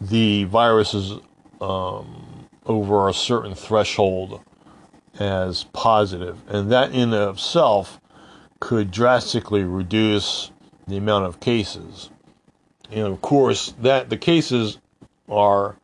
[0.00, 1.20] the viruses
[1.60, 4.40] um, over a certain threshold
[5.18, 8.00] as positive, and that in of itself
[8.60, 10.50] could drastically reduce
[10.86, 12.10] the amount of cases.
[12.90, 14.78] And of course, that the cases
[15.28, 15.76] are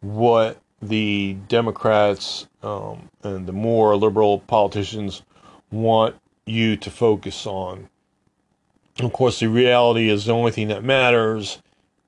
[0.00, 5.22] what the Democrats um, and the more liberal politicians
[5.70, 7.88] want you to focus on.
[9.00, 11.62] Of course, the reality is the only thing that matters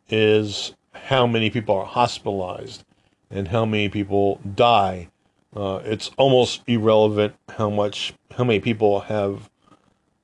[0.09, 2.85] is how many people are hospitalized
[3.31, 5.09] and how many people die.
[5.57, 9.49] Uh, it's almost irrelevant how much, how many people have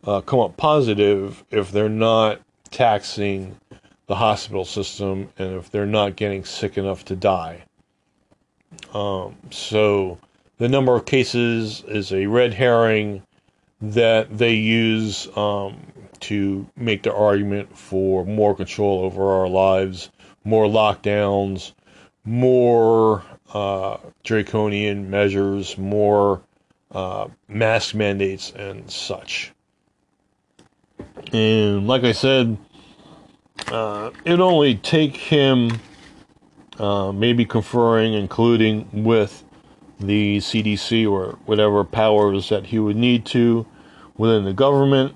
[0.05, 2.41] uh, come up positive if they're not
[2.71, 3.57] taxing
[4.11, 7.63] the hospital system and if they're not getting sick enough to die.
[8.93, 10.19] Um, so
[10.59, 13.23] the number of cases is a red herring
[13.81, 15.77] that they use um,
[16.19, 20.11] to make the argument for more control over our lives,
[20.43, 21.71] more lockdowns,
[22.25, 23.23] more
[23.55, 26.43] uh, draconian measures, more
[26.91, 29.53] uh, mask mandates, and such.
[31.33, 32.59] And like I said,
[33.71, 35.81] uh, it only take him
[36.79, 39.45] uh, maybe conferring, including with
[39.99, 43.67] the CDC or whatever powers that he would need to
[44.17, 45.15] within the government.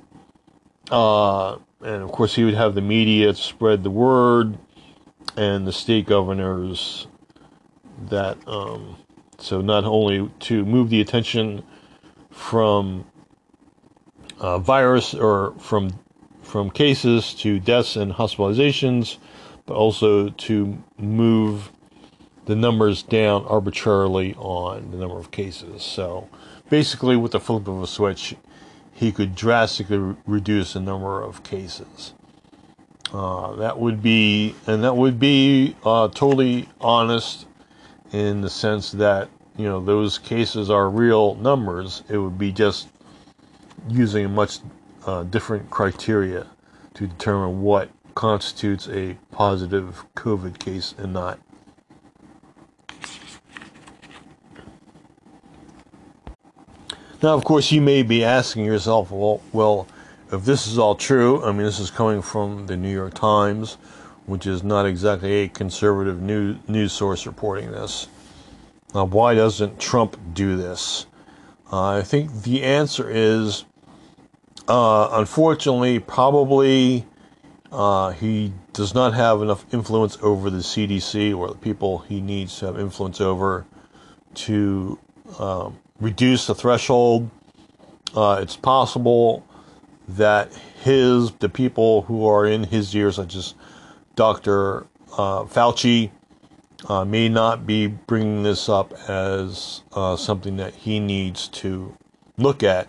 [0.90, 4.58] Uh, and of course, he would have the media spread the word
[5.36, 7.06] and the state governors
[8.08, 8.96] that, um,
[9.38, 11.62] so not only to move the attention
[12.30, 13.04] from
[14.38, 15.90] uh, virus or from
[16.54, 19.16] from cases to deaths and hospitalizations,
[19.66, 21.72] but also to move
[22.44, 25.82] the numbers down arbitrarily on the number of cases.
[25.82, 26.28] So
[26.70, 28.36] basically, with the flip of a switch,
[28.92, 32.14] he could drastically re- reduce the number of cases.
[33.12, 37.46] Uh, that would be, and that would be uh, totally honest
[38.12, 42.04] in the sense that you know those cases are real numbers.
[42.08, 42.86] It would be just
[43.88, 44.60] using a much
[45.06, 46.46] uh, different criteria
[46.94, 51.38] to determine what constitutes a positive COVID case and not.
[57.22, 59.88] Now, of course, you may be asking yourself, well, well,
[60.30, 63.78] if this is all true, I mean, this is coming from the New York Times,
[64.26, 68.08] which is not exactly a conservative news, news source reporting this.
[68.94, 71.06] Now, why doesn't Trump do this?
[71.72, 73.64] Uh, I think the answer is,
[74.68, 77.06] uh, unfortunately, probably
[77.70, 82.58] uh, he does not have enough influence over the CDC or the people he needs
[82.58, 83.66] to have influence over
[84.34, 84.98] to
[85.38, 87.30] um, reduce the threshold.
[88.14, 89.44] Uh, it's possible
[90.08, 93.54] that his the people who are in his ears, such as
[94.14, 94.86] Dr.
[95.12, 96.10] Uh, Fauci,
[96.88, 99.82] uh, may not be bringing this up as
[100.16, 101.96] something that he needs to
[102.36, 102.88] look at.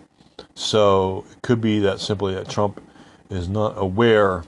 [0.56, 2.82] So it could be that simply that Trump
[3.28, 4.42] is not aware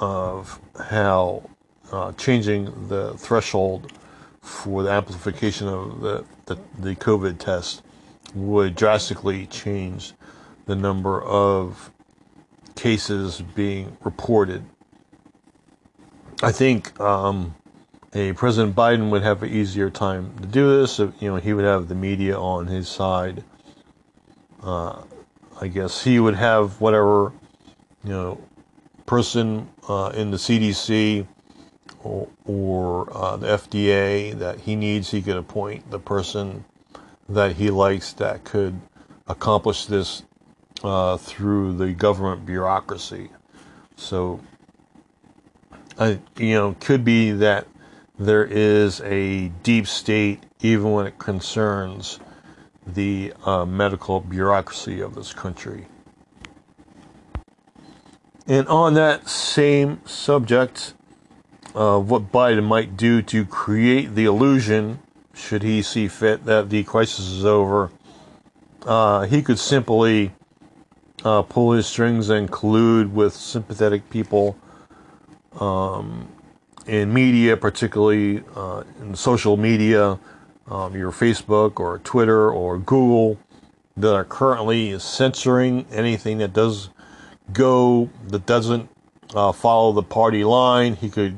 [0.00, 1.48] of how
[1.92, 3.92] uh, changing the threshold
[4.40, 7.82] for the amplification of the, the, the COVID test
[8.34, 10.14] would drastically change
[10.64, 11.92] the number of
[12.74, 14.64] cases being reported.
[16.42, 17.54] I think um,
[18.14, 20.98] a President Biden would have an easier time to do this.
[20.98, 23.44] You know, he would have the media on his side.
[24.64, 25.02] Uh,
[25.60, 27.32] I guess he would have whatever
[28.02, 28.40] you know
[29.06, 31.26] person uh, in the CDC
[32.02, 36.64] or, or uh, the FDA that he needs, he could appoint the person
[37.28, 38.80] that he likes that could
[39.26, 40.22] accomplish this
[40.82, 43.30] uh, through the government bureaucracy.
[43.96, 44.40] So,
[45.98, 47.66] I, you know, could be that
[48.18, 52.20] there is a deep state, even when it concerns
[52.86, 55.86] the uh, medical bureaucracy of this country.
[58.46, 60.94] And on that same subject
[61.74, 65.00] of what Biden might do to create the illusion,
[65.34, 67.90] should he see fit, that the crisis is over,
[68.86, 70.32] uh, he could simply
[71.24, 74.56] uh, pull his strings and collude with sympathetic people
[75.58, 76.28] um,
[76.86, 80.18] in media, particularly uh, in social media,
[80.68, 83.38] um, your Facebook or Twitter or Google,
[83.96, 86.90] that are currently censoring anything that does
[87.52, 88.88] go that doesn't
[89.34, 90.94] uh, follow the party line.
[90.94, 91.36] He could,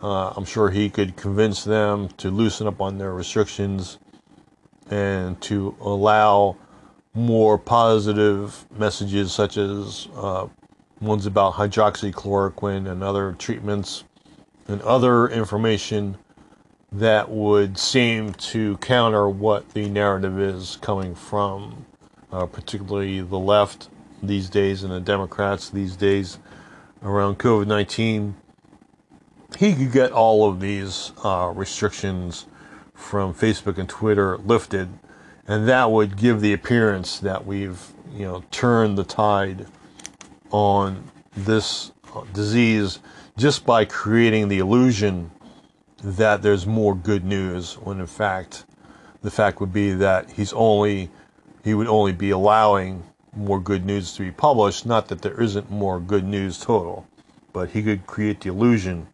[0.00, 3.98] uh, I'm sure, he could convince them to loosen up on their restrictions
[4.90, 6.56] and to allow
[7.14, 10.46] more positive messages, such as uh,
[11.00, 14.04] ones about hydroxychloroquine and other treatments
[14.68, 16.16] and other information
[16.92, 21.86] that would seem to counter what the narrative is coming from,
[22.30, 23.88] uh, particularly the left
[24.22, 26.38] these days and the Democrats these days
[27.02, 28.36] around COVID 19.
[29.58, 32.46] He could get all of these uh, restrictions
[32.94, 34.88] from Facebook and Twitter lifted,
[35.46, 39.66] and that would give the appearance that we've, you know, turned the tide
[40.50, 42.98] on this uh, disease
[43.36, 45.30] just by creating the illusion
[46.02, 48.64] that there's more good news when in fact
[49.22, 51.10] the fact would be that he's only
[51.64, 53.02] he would only be allowing
[53.34, 57.06] more good news to be published not that there isn't more good news total
[57.52, 59.06] but he could create the illusion.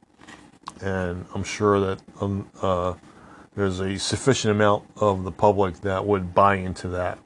[0.80, 2.94] And i'm sure that um, uh,
[3.56, 7.18] there's a sufficient amount of the public that would buy into that.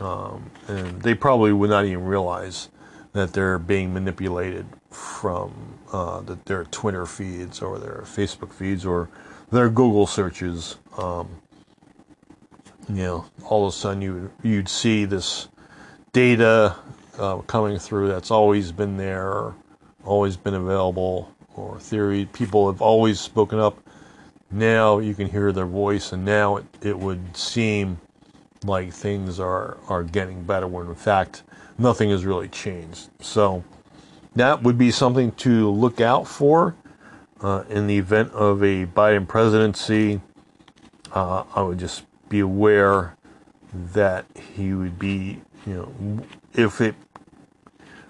[0.00, 2.68] Um, and they probably would not even realize
[3.12, 9.08] that they're being manipulated from uh, the, their Twitter feeds or their Facebook feeds or
[9.50, 10.76] their Google searches.
[10.96, 11.28] Um,
[12.88, 15.48] you know, all of a sudden you you'd see this
[16.12, 16.76] data
[17.18, 19.54] uh, coming through that's always been there,
[20.04, 22.26] always been available, or theory.
[22.32, 23.78] People have always spoken up.
[24.50, 28.00] Now you can hear their voice, and now it, it would seem
[28.64, 31.42] like things are, are getting better when in fact
[31.80, 33.08] nothing has really changed.
[33.20, 33.64] So
[34.36, 36.76] that would be something to look out for
[37.40, 40.20] uh, in the event of a Biden presidency.
[41.12, 43.16] Uh, I would just be aware
[43.72, 44.26] that
[44.56, 46.24] he would be, you know,
[46.54, 46.94] if it,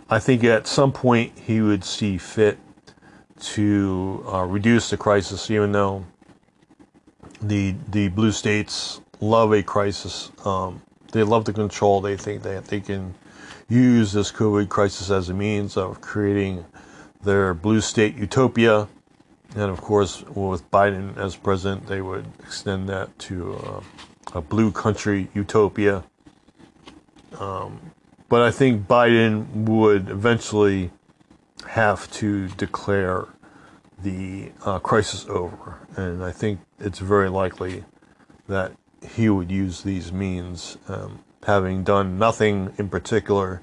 [0.08, 2.58] I think at some point he would see fit
[3.40, 6.04] to uh, reduce the crisis, even though
[7.40, 10.30] the the blue states love a crisis.
[10.44, 12.00] Um, they love the control.
[12.00, 13.14] They think that they can
[13.70, 16.64] use this COVID crisis as a means of creating
[17.22, 18.88] their blue state utopia.
[19.54, 23.80] And of course, with Biden as president, they would extend that to uh,
[24.34, 26.04] a blue country utopia.
[27.38, 27.92] Um,
[28.28, 30.90] but I think Biden would eventually
[31.68, 33.26] have to declare
[34.02, 35.78] the uh, crisis over.
[35.96, 37.84] And I think it's very likely
[38.48, 38.72] that
[39.06, 40.76] he would use these means.
[40.88, 43.62] Um, having done nothing in particular,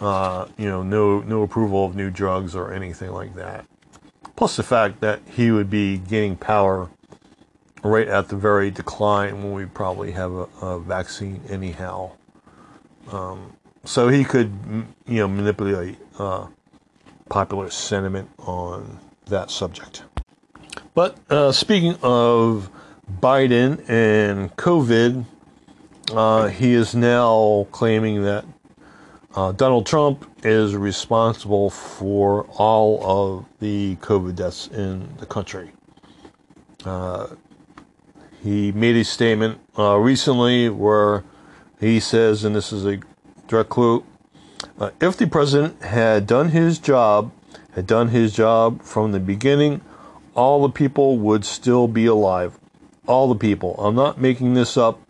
[0.00, 3.66] uh, you know, no no approval of new drugs or anything like that.
[4.36, 6.90] Plus the fact that he would be gaining power
[7.82, 12.12] right at the very decline when we probably have a, a vaccine anyhow.
[13.10, 14.52] Um, so he could,
[15.06, 16.46] you know, manipulate uh,
[17.28, 20.02] popular sentiment on that subject.
[20.94, 22.70] But uh, speaking of
[23.20, 25.24] Biden and COVID,
[26.12, 28.44] uh, he is now claiming that
[29.34, 35.70] uh, Donald Trump is responsible for all of the COVID deaths in the country.
[36.84, 37.28] Uh,
[38.42, 41.24] he made a statement uh, recently where
[41.80, 43.00] he says, and this is a
[43.46, 44.04] direct quote
[44.78, 47.32] uh, if the president had done his job,
[47.72, 49.80] had done his job from the beginning,
[50.34, 52.58] all the people would still be alive.
[53.06, 53.74] All the people.
[53.78, 55.00] I'm not making this up.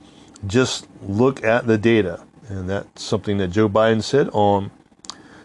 [0.47, 2.25] Just look at the data.
[2.49, 4.71] And that's something that Joe Biden said on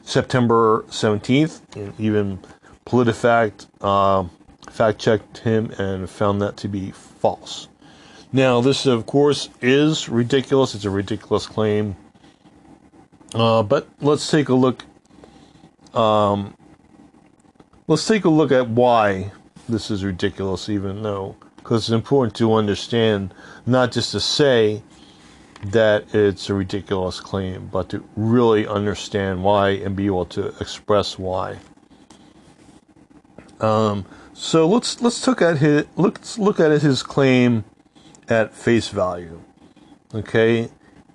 [0.04, 1.62] September 17th.
[1.76, 2.40] And even
[2.86, 4.26] PolitiFact uh,
[4.70, 7.68] fact checked him and found that to be false.
[8.32, 10.74] Now, this, of course, is ridiculous.
[10.74, 11.96] It's a ridiculous claim.
[13.34, 14.84] Uh, but let's take a look.
[15.94, 16.56] Um,
[17.88, 19.32] let's take a look at why
[19.70, 23.34] this is ridiculous, even though, because it's important to understand,
[23.66, 24.84] not just to say
[25.68, 31.18] that it's a ridiculous claim, but to really understand why and be able to express
[31.18, 31.58] why.
[33.62, 37.64] Um, so let's let's look at his let's look at his claim
[38.28, 39.40] at face value.
[40.14, 40.70] Okay,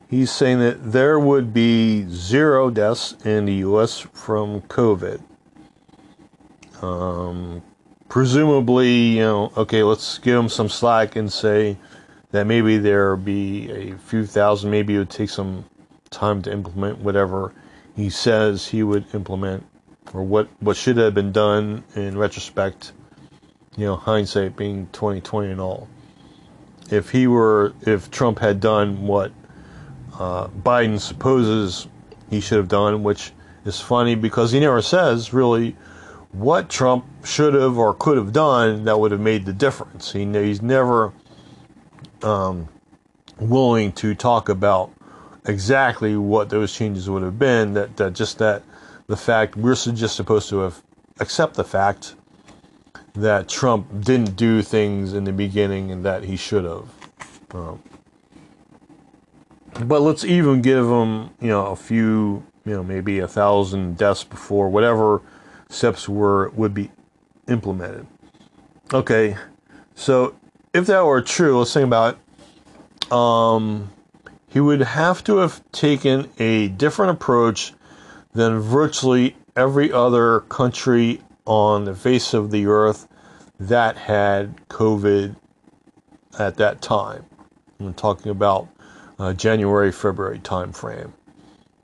[0.08, 4.00] he's saying that there would be zero deaths in the U.S.
[4.00, 5.20] from COVID.
[6.80, 7.62] Um,
[8.08, 11.76] presumably, you know, okay, let's give him some slack and say
[12.30, 15.64] that maybe there'll be a few thousand, maybe it would take some
[16.10, 17.52] time to implement whatever
[17.94, 19.64] he says he would implement
[20.14, 22.92] or what, what should have been done in retrospect,
[23.76, 25.88] you know, hindsight being 2020 and all.
[26.90, 29.32] If he were, if Trump had done what
[30.18, 31.86] uh, Biden supposes
[32.30, 33.32] he should have done, which
[33.64, 35.76] is funny because he never says really
[36.32, 40.12] what Trump should have or could have done that would have made the difference.
[40.12, 41.12] He, he's never
[42.22, 42.68] um,
[43.38, 44.92] willing to talk about
[45.46, 47.74] exactly what those changes would have been.
[47.74, 48.62] That that just that
[49.06, 50.82] the fact we're just supposed to have
[51.20, 52.14] accept the fact
[53.14, 56.88] that Trump didn't do things in the beginning and that he should have.
[57.52, 57.82] Um,
[59.80, 64.24] but let's even give him, you know, a few, you know, maybe a thousand deaths
[64.24, 65.22] before whatever
[65.68, 66.90] steps were would be
[67.48, 68.06] implemented.
[68.92, 69.36] Okay,
[69.94, 70.34] so
[70.72, 73.12] if that were true, let's think about it.
[73.12, 73.90] Um,
[74.48, 77.74] he would have to have taken a different approach
[78.32, 83.08] than virtually every other country on the face of the earth
[83.58, 85.36] that had COVID
[86.38, 87.24] at that time.
[87.80, 88.68] I'm talking about
[89.18, 91.12] uh, January, February time frame.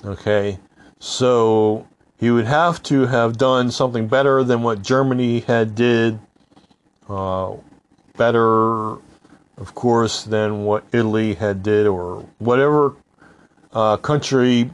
[0.05, 0.59] Okay,
[0.99, 1.87] so
[2.19, 6.19] he would have to have done something better than what Germany had did,
[7.09, 7.55] uh,
[8.17, 8.93] better,
[9.57, 12.97] of course, than what Italy had did, or whatever
[13.73, 14.71] uh, country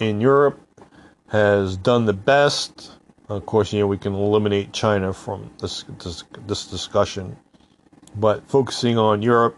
[0.00, 0.60] in Europe
[1.28, 2.92] has done the best.
[3.28, 7.36] Of course, you know we can eliminate China from this this, this discussion,
[8.16, 9.56] but focusing on Europe,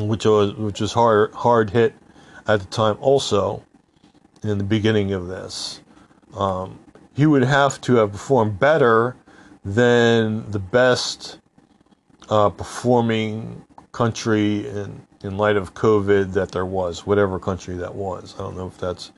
[0.00, 1.94] which was which was hard hard hit
[2.48, 3.62] at the time also
[4.42, 5.80] in the beginning of this.
[6.34, 6.78] Um,
[7.14, 9.16] he would have to have performed better
[9.64, 11.38] than the best
[12.28, 18.34] uh, performing country in in light of COVID that there was, whatever country that was.
[18.36, 19.12] I don't know if that's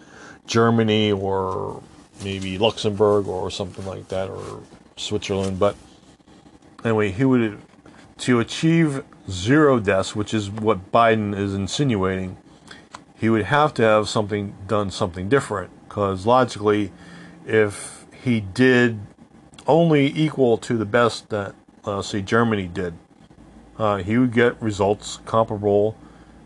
[0.46, 1.82] Germany or
[2.24, 4.62] maybe Luxembourg or something like that or
[4.96, 5.58] Switzerland.
[5.58, 5.76] But
[6.84, 7.60] anyway, he would
[8.18, 12.36] to achieve zero deaths, which is what Biden is insinuating,
[13.18, 15.70] he would have to have something done something different.
[15.88, 16.92] Because logically,
[17.46, 19.00] if he did
[19.66, 21.54] only equal to the best that,
[21.84, 22.94] uh, say, Germany did,
[23.78, 25.96] uh, he would get results comparable,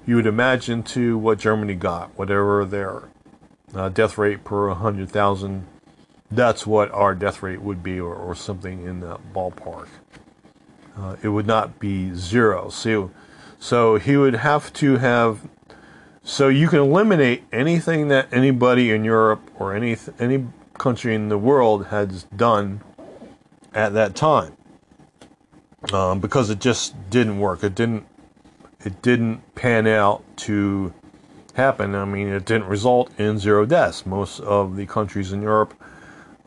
[0.07, 3.05] you would imagine, to what Germany got, whatever their
[3.75, 5.67] uh, death rate per 100,000.
[6.31, 9.89] That's what our death rate would be, or, or something in that ballpark.
[10.97, 12.69] Uh, it would not be zero.
[12.69, 13.11] So,
[13.59, 15.41] so he would have to have.
[16.25, 20.47] So you can eliminate anything that anybody in Europe or any any
[20.79, 22.81] country in the world has done
[23.75, 24.57] at that time,
[25.93, 27.65] um, because it just didn't work.
[27.65, 28.07] It didn't.
[28.85, 30.93] It didn't pan out to
[31.55, 31.95] happen.
[31.95, 34.07] I mean, it didn't result in zero deaths.
[34.07, 35.75] Most of the countries in Europe,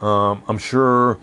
[0.02, 1.18] um, I'm sure,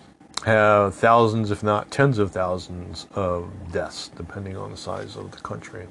[0.45, 5.39] have thousands, if not tens of thousands, of deaths, depending on the size of the
[5.39, 5.87] country.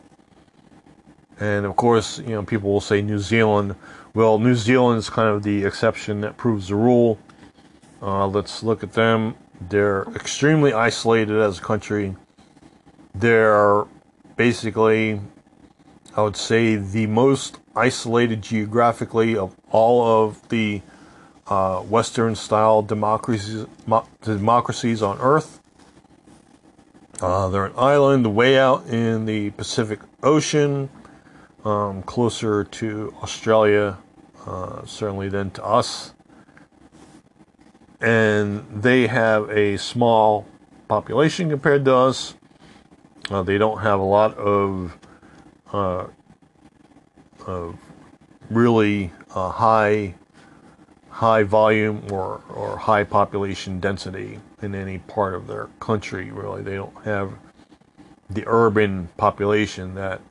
[1.42, 3.76] And of course, you know, people will say New Zealand.
[4.14, 7.18] Well, New Zealand is kind of the exception that proves the rule.
[8.00, 9.36] Uh, let's look at them.
[9.60, 12.16] They're extremely isolated as a country.
[13.16, 13.86] They're
[14.36, 15.20] basically,
[16.16, 20.84] I would say, the most isolated geographically of all of the
[21.48, 23.66] uh, Western style democracies,
[24.22, 25.60] democracies on Earth.
[27.20, 30.90] Uh, they're an island way out in the Pacific Ocean,
[31.64, 33.98] um, closer to Australia,
[34.46, 36.14] uh, certainly than to us.
[38.00, 40.48] And they have a small
[40.88, 42.36] population compared to us.
[43.30, 44.98] Uh, they don't have a lot of
[45.72, 46.08] uh,
[47.48, 47.78] of
[48.50, 50.16] really uh, high
[51.10, 56.32] high volume or, or high population density in any part of their country.
[56.32, 57.34] Really, they don't have
[58.30, 60.22] the urban population that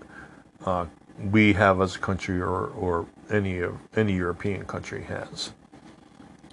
[0.66, 0.86] uh,
[1.20, 5.52] we have as a country or, or any of any European country has.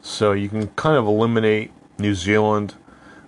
[0.01, 2.76] So you can kind of eliminate New Zealand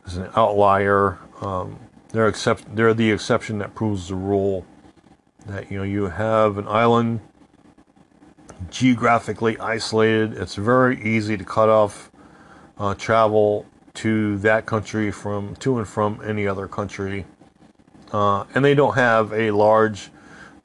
[0.05, 1.19] as an outlier.
[1.41, 1.79] Um,
[2.09, 4.65] they're except they're the exception that proves the rule
[5.45, 7.21] that you know you have an island
[8.69, 10.33] geographically isolated.
[10.33, 12.11] It's very easy to cut off
[12.77, 13.65] uh, travel
[13.95, 17.25] to that country from to and from any other country,
[18.11, 20.11] uh, and they don't have a large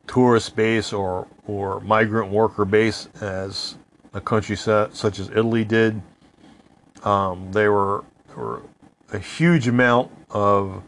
[0.07, 3.77] tourist base or or migrant worker base as
[4.13, 6.01] a country such as Italy did.
[7.03, 8.63] Um, they were, were
[9.13, 10.83] a huge amount of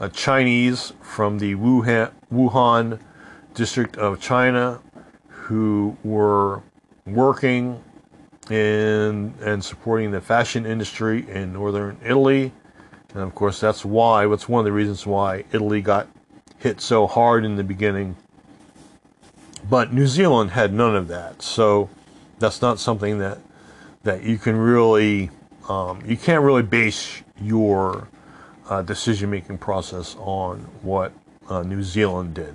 [0.00, 2.98] uh, Chinese from the Wuhan, Wuhan
[3.54, 4.80] district of China
[5.28, 6.62] who were
[7.06, 7.82] working
[8.50, 12.52] in and supporting the fashion industry in northern Italy.
[13.14, 16.08] And of course, that's why, that's one of the reasons why Italy got
[16.58, 18.16] hit so hard in the beginning.
[19.68, 21.42] But New Zealand had none of that.
[21.42, 21.88] So
[22.38, 23.38] that's not something that,
[24.02, 25.30] that you can really,
[25.68, 28.08] um, you can't really base your
[28.68, 31.12] uh, decision making process on what
[31.48, 32.54] uh, New Zealand did.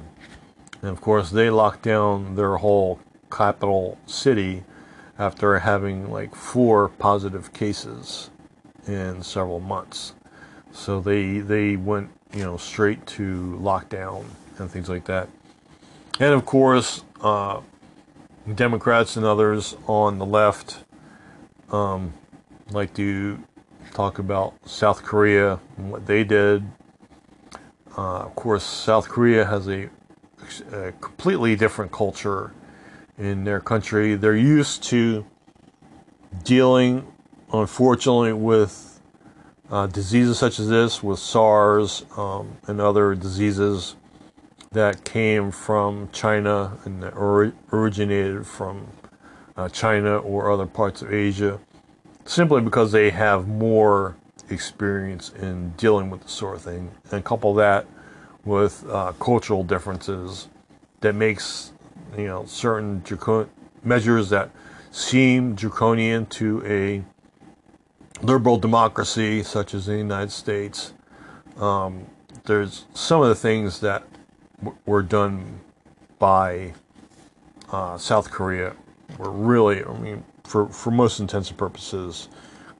[0.82, 3.00] And of course, they locked down their whole
[3.32, 4.64] capital city
[5.20, 8.30] after having like four positive cases
[8.88, 10.14] in several months.
[10.72, 14.26] So they they went you know straight to lockdown
[14.60, 15.30] and things like that.
[16.20, 17.62] And of course, uh,
[18.56, 20.84] Democrats and others on the left
[21.72, 22.14] um,
[22.72, 23.44] like to
[23.94, 26.64] talk about South Korea and what they did.
[27.96, 29.90] Uh, of course, South Korea has a,
[30.72, 32.52] a completely different culture
[33.18, 34.16] in their country.
[34.16, 35.26] They're used to
[36.44, 37.12] dealing,
[37.54, 39.02] unfortunately, with
[39.70, 43.96] uh, diseases such as this, with SARS um, and other diseases
[44.72, 48.88] that came from China and or- originated from
[49.56, 51.60] uh, China or other parts of Asia,
[52.26, 54.16] simply because they have more
[54.50, 56.92] experience in dealing with the sort of thing.
[57.12, 57.86] And couple that
[58.46, 60.48] with uh, cultural differences
[61.02, 61.74] that makes
[62.18, 63.50] you know certain dracon-
[63.84, 64.50] measures that
[64.92, 67.04] seem draconian to a
[68.26, 70.94] liberal democracy such as the United States.
[71.58, 72.06] Um,
[72.46, 74.04] there's some of the things that
[74.86, 75.60] were done
[76.20, 76.74] by
[77.72, 78.76] uh, South Korea
[79.18, 82.30] were really, I mean, for, for most intents and purposes,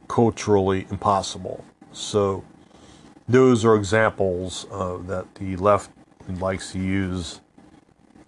[0.08, 1.64] culturally impossible.
[1.92, 2.44] So
[3.28, 5.92] those are examples that the left
[6.40, 7.42] likes to use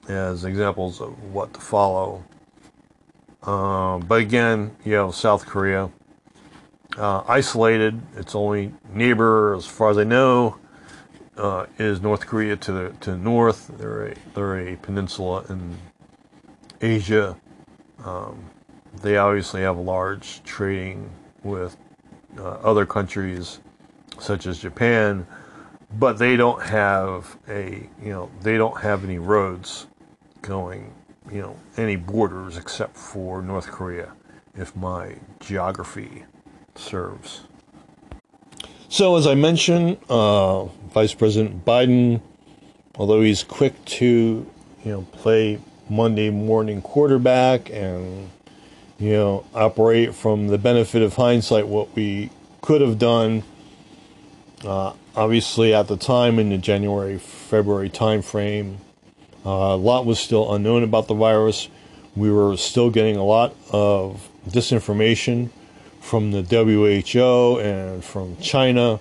[0.07, 2.23] as examples of what to follow.
[3.43, 5.89] Uh, but again, you know, South Korea,
[6.97, 8.01] uh, isolated.
[8.15, 10.57] Its only neighbor, as far as I know,
[11.39, 13.71] uh, is North Korea to the to north.
[13.77, 15.77] They're a they're a peninsula in
[16.81, 17.37] Asia.
[18.03, 18.49] Um,
[19.01, 21.09] they obviously have a large trading
[21.43, 21.77] with
[22.37, 23.59] uh, other countries
[24.19, 25.25] such as Japan,
[25.97, 29.87] but they don't have a you know they don't have any roads
[30.41, 30.93] going
[31.31, 34.13] you know any borders except for North Korea,
[34.55, 36.25] if my geography
[36.75, 37.41] serves.
[38.91, 42.21] So as I mentioned, uh, Vice President Biden,
[42.95, 44.05] although he's quick to
[44.83, 45.59] you know play
[45.91, 48.31] Monday morning quarterback and
[48.97, 52.31] you know operate from the benefit of hindsight what we
[52.61, 53.43] could have done
[54.65, 58.77] uh, obviously at the time in the January February timeframe
[59.45, 61.69] uh, a lot was still unknown about the virus.
[62.15, 65.51] We were still getting a lot of disinformation
[66.09, 68.99] from the WHO and from China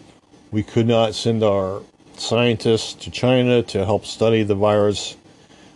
[0.51, 1.81] we could not send our
[2.17, 5.17] scientists to China to help study the virus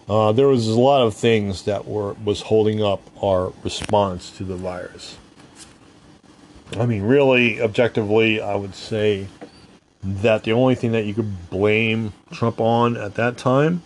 [0.09, 4.45] uh, there was a lot of things that were was holding up our response to
[4.45, 5.17] the virus.
[6.77, 9.29] I mean, really, objectively, I would say
[10.03, 13.83] that the only thing that you could blame Trump on at that time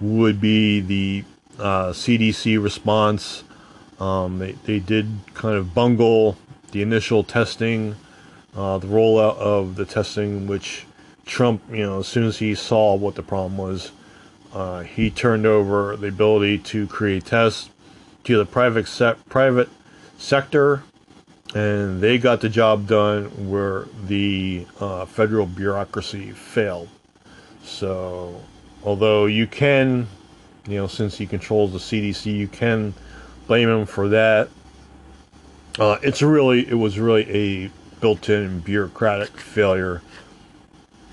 [0.00, 1.24] would be the
[1.58, 3.44] uh, CDC response.
[4.00, 6.36] Um, they, they did kind of bungle
[6.72, 7.96] the initial testing,
[8.56, 10.86] uh, the rollout of the testing, which
[11.26, 13.92] Trump, you know, as soon as he saw what the problem was,
[14.52, 17.70] uh, he turned over the ability to create tests
[18.24, 19.68] to the private se- private
[20.16, 20.82] sector,
[21.54, 26.88] and they got the job done where the uh, federal bureaucracy failed.
[27.62, 28.42] So,
[28.82, 30.08] although you can,
[30.66, 32.94] you know, since he controls the CDC, you can
[33.46, 34.48] blame him for that.
[35.78, 37.70] Uh, it's really, it was really a
[38.00, 40.02] built-in bureaucratic failure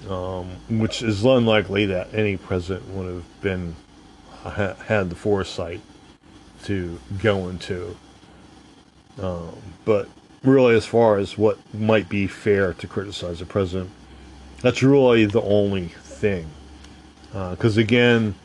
[0.10, 3.76] um, which is unlikely that any president would have been
[4.44, 5.82] ha- had the foresight
[6.64, 7.96] to go into.
[9.22, 10.08] Um, but
[10.44, 13.90] really, as far as what might be fair to criticize the president,
[14.62, 16.48] that's really the only thing.
[17.32, 18.36] Because uh, again,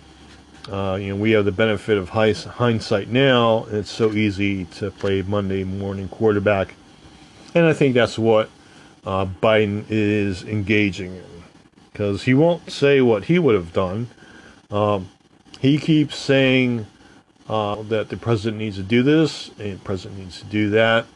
[0.69, 5.23] uh, you know, we have the benefit of hindsight now, it's so easy to play
[5.23, 6.75] Monday morning quarterback,
[7.55, 8.51] and I think that's what
[9.05, 11.25] uh, Biden is engaging in
[11.93, 14.09] because he won't say what he would have done.
[14.71, 15.11] Um,
[15.61, 16.87] he keeps saying
[17.49, 21.07] uh, that the president needs to do this and the president needs to do that.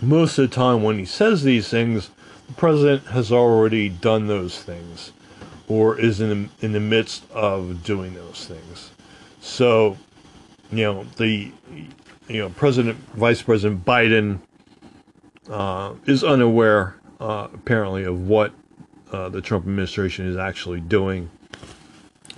[0.00, 2.10] Most of the time, when he says these things,
[2.48, 5.12] the president has already done those things
[5.72, 8.90] or is in the, in the midst of doing those things.
[9.40, 9.96] So,
[10.70, 11.50] you know, the
[12.28, 14.40] you know President Vice President Biden
[15.48, 18.52] uh, is unaware uh, apparently of what
[19.12, 21.30] uh, the Trump administration is actually doing.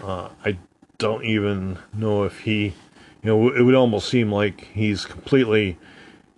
[0.00, 0.56] Uh, I
[0.98, 2.72] don't even know if he, you
[3.24, 5.76] know, it would almost seem like he's completely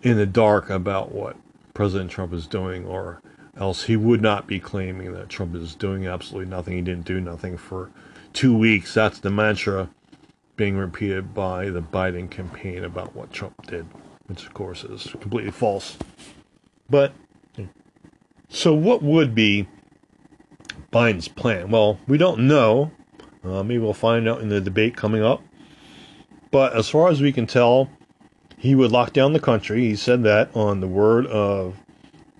[0.01, 1.35] in the dark about what
[1.75, 3.21] President Trump is doing, or
[3.59, 6.75] else he would not be claiming that Trump is doing absolutely nothing.
[6.75, 7.89] He didn't do nothing for
[8.33, 8.93] two weeks.
[8.93, 9.89] That's the mantra
[10.55, 13.85] being repeated by the Biden campaign about what Trump did,
[14.25, 15.97] which of course is completely false.
[16.89, 17.13] But
[18.49, 19.67] so, what would be
[20.91, 21.69] Biden's plan?
[21.69, 22.91] Well, we don't know.
[23.43, 25.41] Uh, maybe we'll find out in the debate coming up.
[26.49, 27.89] But as far as we can tell,
[28.57, 29.81] he would lock down the country.
[29.81, 31.75] He said that on the word of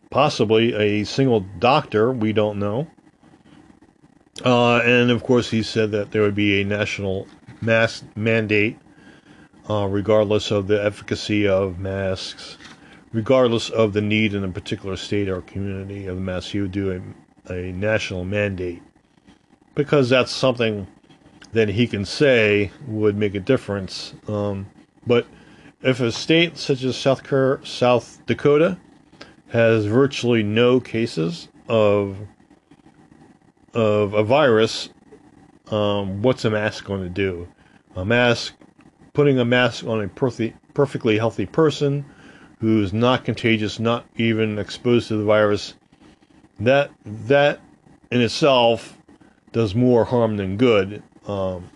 [0.10, 2.12] possibly a single doctor.
[2.12, 2.88] We don't know.
[4.44, 7.28] Uh, and of course, he said that there would be a national
[7.62, 8.78] mask mandate,
[9.70, 12.58] uh, regardless of the efficacy of masks,
[13.14, 16.52] regardless of the need in a particular state or community of the mask.
[16.52, 17.02] He would do
[17.48, 18.84] a, a national mandate
[19.74, 20.88] because that's something
[21.54, 24.14] that he can say would make a difference.
[24.28, 24.68] Um,
[25.06, 25.26] but
[25.82, 27.22] if a state such as South,
[27.66, 28.78] South Dakota
[29.50, 32.18] has virtually no cases of
[33.74, 34.90] of a virus,
[35.70, 37.48] um, what's a mask going to do?
[37.96, 38.56] A mask,
[39.14, 42.06] putting a mask on a perfectly, healthy person
[42.60, 45.76] who's not contagious, not even exposed to the virus,
[46.60, 47.60] that that
[48.12, 48.98] in itself
[49.52, 51.04] does more harm than good.
[51.28, 51.70] Um,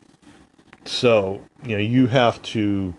[0.86, 2.94] so you know you have to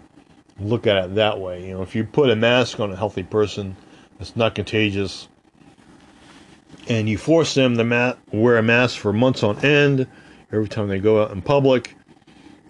[0.61, 1.67] look at it that way.
[1.67, 3.77] You know, if you put a mask on a healthy person
[4.23, 5.27] that's not contagious,
[6.89, 10.07] and you force them to ma- wear a mask for months on end
[10.53, 11.97] every time they go out in public,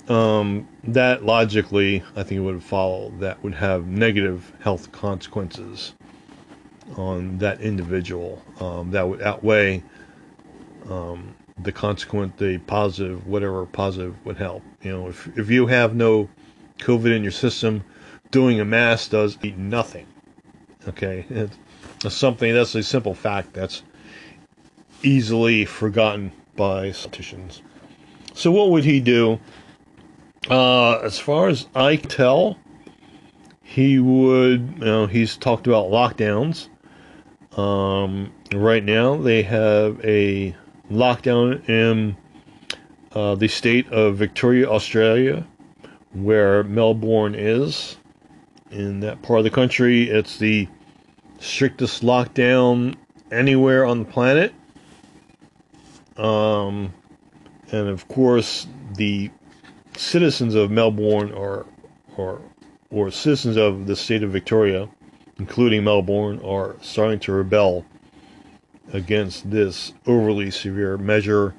[0.09, 5.93] um, that logically, I think it would follow that would have negative health consequences
[6.97, 8.43] on that individual.
[8.59, 9.83] Um, that would outweigh
[10.89, 14.63] um, the consequent, the positive, whatever positive would help.
[14.81, 16.31] You know, if if you have no
[16.79, 17.85] COVID in your system,
[18.31, 20.07] doing a mask does nothing.
[20.89, 23.83] Okay, it's something that's a simple fact that's
[25.03, 27.63] easily forgotten by politicians.
[28.35, 29.39] So, what would he do?
[30.51, 32.59] Uh, as far as I tell,
[33.63, 36.69] he would, you know, he's talked about lockdowns.
[37.57, 40.57] Um, right now, they have a
[40.91, 42.17] lockdown in
[43.13, 45.47] uh, the state of Victoria, Australia,
[46.13, 47.97] where Melbourne is.
[48.73, 50.67] In that part of the country, it's the
[51.39, 52.97] strictest lockdown
[53.31, 54.55] anywhere on the planet.
[56.17, 56.95] Um,
[57.71, 58.67] and of course,
[58.97, 59.31] the
[59.95, 61.67] citizens of Melbourne or
[62.17, 62.41] or
[62.91, 64.89] or citizens of the state of Victoria,
[65.39, 67.85] including Melbourne, are starting to rebel
[68.95, 71.55] against this overly severe measure.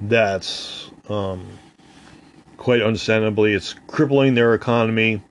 [0.00, 1.46] That's um,
[2.56, 5.22] quite understandably, it's crippling their economy.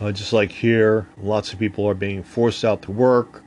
[0.00, 3.44] Uh, just like here, lots of people are being forced out to work.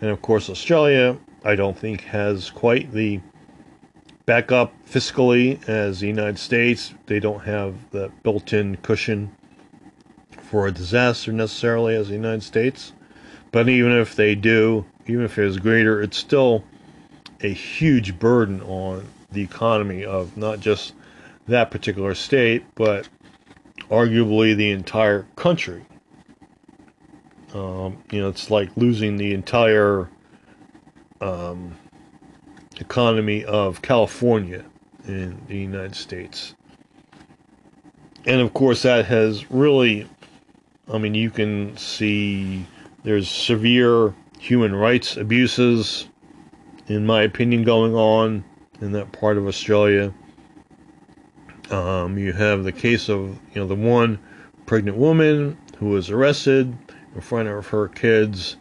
[0.00, 3.20] And of course, Australia, I don't think, has quite the
[4.26, 6.92] backup fiscally as the United States.
[7.06, 9.34] They don't have the built in cushion
[10.42, 12.92] for a disaster necessarily as the United States.
[13.52, 16.64] But even if they do, even if it is greater, it's still
[17.40, 20.94] a huge burden on the economy of not just
[21.46, 23.08] that particular state, but
[23.90, 25.84] arguably the entire country.
[27.54, 30.10] Um, you know, it's like losing the entire
[31.20, 31.76] um,
[32.78, 34.64] economy of California
[35.06, 36.54] in the United States.
[38.26, 40.08] And of course, that has really,
[40.92, 42.66] I mean, you can see
[43.04, 46.08] there's severe human rights abuses,
[46.88, 48.44] in my opinion, going on
[48.80, 50.12] in that part of Australia.
[51.70, 54.18] Um, you have the case of, you know, the one
[54.66, 56.76] pregnant woman who was arrested
[57.14, 58.56] in front of her kids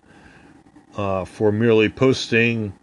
[0.97, 2.73] uh, for merely posting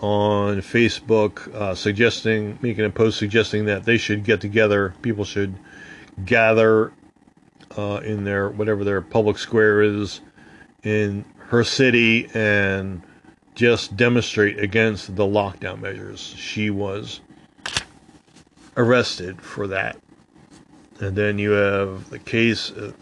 [0.00, 5.54] on Facebook uh, suggesting, making a post suggesting that they should get together, people should
[6.24, 6.92] gather
[7.76, 10.20] uh, in their, whatever their public square is
[10.82, 13.02] in her city and
[13.54, 16.20] just demonstrate against the lockdown measures.
[16.20, 17.20] She was
[18.80, 19.96] arrested for that.
[21.00, 22.92] And then you have the case, uh,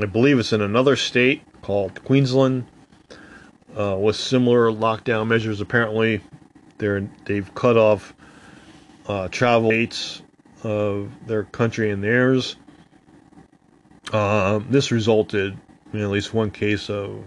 [0.00, 2.66] I believe it's in another state called Queensland,
[3.78, 5.60] uh, with similar lockdown measures.
[5.60, 6.20] Apparently,
[6.78, 8.14] they're they've cut off
[9.06, 10.22] uh, travel dates
[10.62, 12.56] of their country and theirs.
[14.12, 15.56] Uh, this resulted
[15.92, 17.22] in at least one case of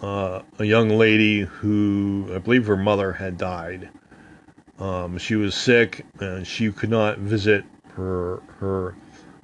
[0.00, 3.90] uh, a young lady who I believe her mother had died.
[4.78, 7.64] Um, she was sick and she could not visit
[7.94, 8.94] her her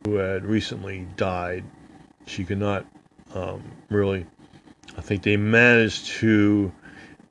[0.04, 1.64] who had recently died.
[2.26, 2.86] She could not
[3.34, 4.26] um, really.
[4.96, 6.72] I think they managed to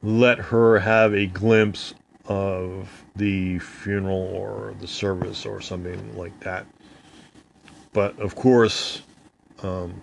[0.02, 1.94] let her have a glimpse
[2.28, 6.66] of the funeral or the service or something like that.
[7.94, 9.02] but of course,
[9.64, 10.02] um,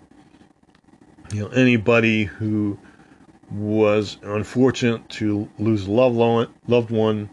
[1.33, 2.79] you know, anybody who
[3.51, 7.31] was unfortunate to lose a loved loved one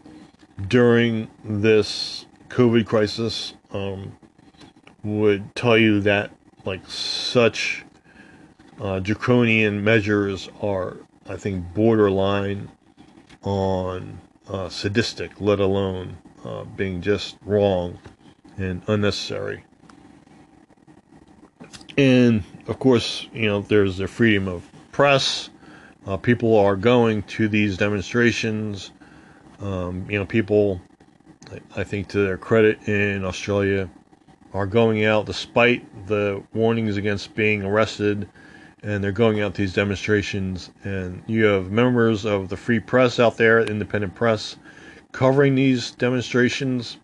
[0.68, 4.18] during this COVID crisis um,
[5.04, 6.32] would tell you that
[6.66, 7.84] like such
[8.80, 10.98] uh, draconian measures are,
[11.28, 12.70] I think, borderline
[13.44, 18.00] on uh, sadistic, let alone uh, being just wrong
[18.58, 19.64] and unnecessary.
[21.98, 25.50] And of course, you know, there's the freedom of press.
[26.06, 28.92] Uh, people are going to these demonstrations.
[29.62, 30.82] Um, you know, people,
[31.76, 33.90] I think to their credit in Australia,
[34.54, 38.28] are going out despite the warnings against being arrested,
[38.84, 40.72] and they're going out to these demonstrations.
[40.84, 44.58] And you have members of the free press out there, independent press,
[45.12, 46.98] covering these demonstrations,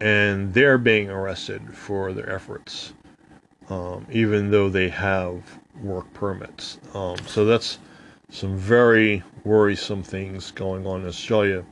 [0.00, 2.92] and they're being arrested for their efforts,
[3.68, 5.42] um, even though they have
[5.82, 6.78] work permits.
[6.94, 7.78] Um, so that's
[8.30, 11.64] some very worrisome things going on in Australia.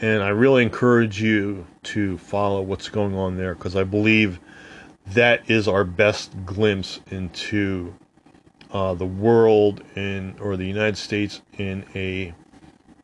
[0.00, 4.40] And I really encourage you to follow what's going on there because I believe
[5.08, 7.94] that is our best glimpse into
[8.72, 12.34] uh, the world in or the United States in a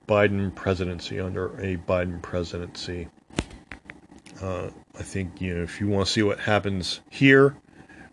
[0.07, 3.09] Biden presidency under a Biden presidency.
[4.43, 4.69] Uh,
[4.99, 7.57] I think you know if you want to see what happens here,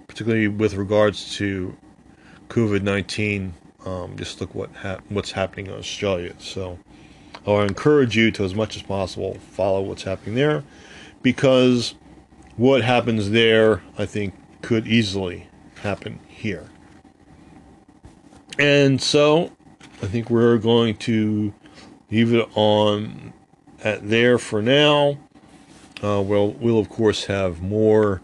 [0.07, 1.75] particularly with regards to
[2.47, 3.53] COVID nineteen,
[3.85, 6.33] um, just look what ha- what's happening in Australia.
[6.39, 6.79] So.
[7.47, 10.63] I encourage you to, as much as possible, follow what's happening there
[11.23, 11.95] because
[12.55, 15.47] what happens there, I think, could easily
[15.81, 16.69] happen here.
[18.59, 19.51] And so
[20.03, 21.53] I think we're going to
[22.11, 23.33] leave it on
[23.83, 25.17] at there for now.
[26.03, 28.21] Uh, we'll, we'll, of course, have more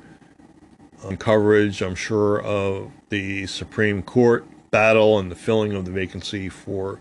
[1.04, 6.50] um, coverage, I'm sure, of the Supreme Court battle and the filling of the vacancy
[6.50, 7.00] for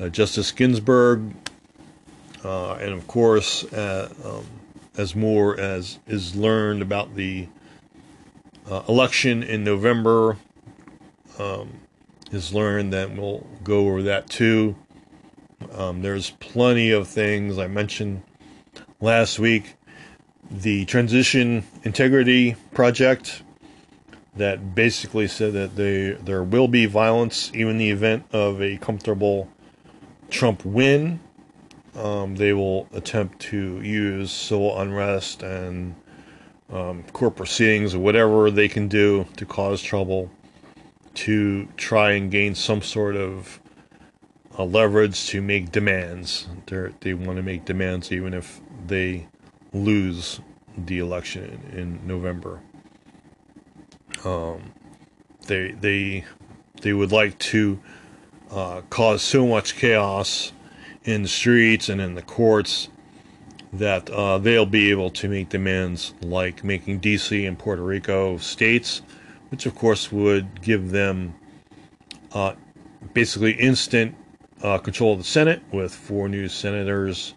[0.00, 1.34] uh, Justice Ginsburg,
[2.44, 4.46] uh, and of course, uh, um,
[4.96, 7.48] as more as is learned about the
[8.70, 10.36] uh, election in November,
[11.38, 11.80] um,
[12.30, 14.76] is learned that we'll go over that too.
[15.72, 18.22] Um, there's plenty of things I mentioned
[19.00, 19.74] last week.
[20.50, 23.42] The Transition Integrity Project
[24.38, 28.76] that basically said that they, there will be violence even in the event of a
[28.78, 29.48] comfortable
[30.30, 31.20] Trump win,
[31.94, 35.94] um, they will attempt to use civil unrest and
[36.70, 40.30] um, court proceedings or whatever they can do to cause trouble
[41.14, 43.60] to try and gain some sort of
[44.58, 46.46] uh, leverage to make demands.
[46.66, 49.26] They're, they want to make demands even if they
[49.72, 50.40] lose
[50.76, 52.60] the election in, in November.
[54.24, 54.72] Um,
[55.46, 56.24] they they
[56.82, 57.80] they would like to
[58.50, 60.52] uh, cause so much chaos
[61.04, 62.88] in the streets and in the courts
[63.72, 69.02] that uh, they'll be able to make demands like making DC and Puerto Rico states,
[69.50, 71.34] which of course would give them
[72.32, 72.54] uh,
[73.12, 74.14] basically instant
[74.62, 77.34] uh, control of the Senate with four new senators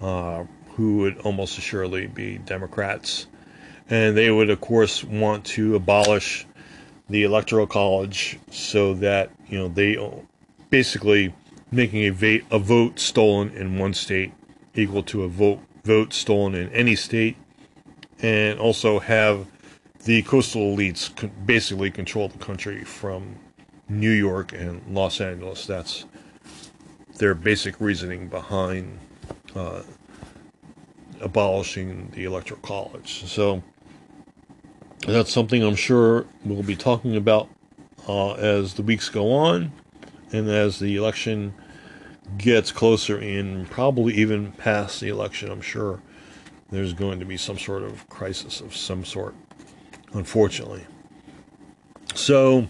[0.00, 3.26] uh, who would almost assuredly be Democrats.
[3.88, 6.46] And they would, of course, want to abolish
[7.08, 9.96] the Electoral College so that, you know, they
[10.70, 11.32] basically
[11.70, 14.32] making a, va- a vote stolen in one state
[14.74, 17.36] equal to a vote vote stolen in any state,
[18.20, 19.46] and also have
[20.04, 21.10] the coastal elites
[21.46, 23.36] basically control the country from
[23.88, 25.64] New York and Los Angeles.
[25.64, 26.04] That's
[27.18, 28.98] their basic reasoning behind
[29.54, 29.82] uh,
[31.20, 33.24] abolishing the electoral college.
[33.26, 33.62] So
[35.00, 37.48] that's something I'm sure we'll be talking about
[38.08, 39.72] uh, as the weeks go on
[40.32, 41.54] and as the election
[42.38, 46.02] gets closer and probably even past the election, I'm sure
[46.70, 49.34] there's going to be some sort of crisis of some sort,
[50.12, 50.84] unfortunately.
[52.14, 52.66] So,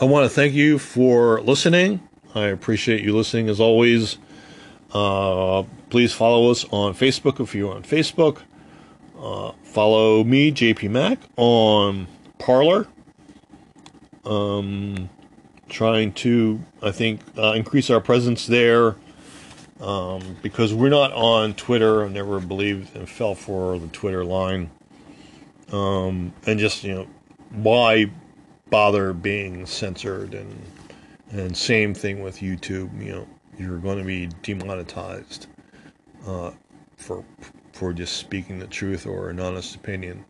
[0.00, 2.00] I want to thank you for listening.
[2.34, 4.18] I appreciate you listening as always.
[4.92, 8.38] Uh, please follow us on Facebook if you're on Facebook.
[9.18, 12.08] Uh, follow me, JP Mac, on
[12.38, 12.88] Parler.
[14.24, 15.08] Um,
[15.68, 18.96] trying to, I think, uh, increase our presence there
[19.80, 22.04] um, because we're not on Twitter.
[22.04, 24.70] I never believed and fell for the Twitter line.
[25.72, 27.06] Um, and just, you know,
[27.50, 28.10] why
[28.68, 30.34] bother being censored?
[30.34, 30.60] And,
[31.30, 35.46] and same thing with YouTube, you know, you're going to be demonetized
[36.26, 36.50] uh,
[36.96, 37.24] for,
[37.80, 40.26] for just speaking the truth or an honest opinion.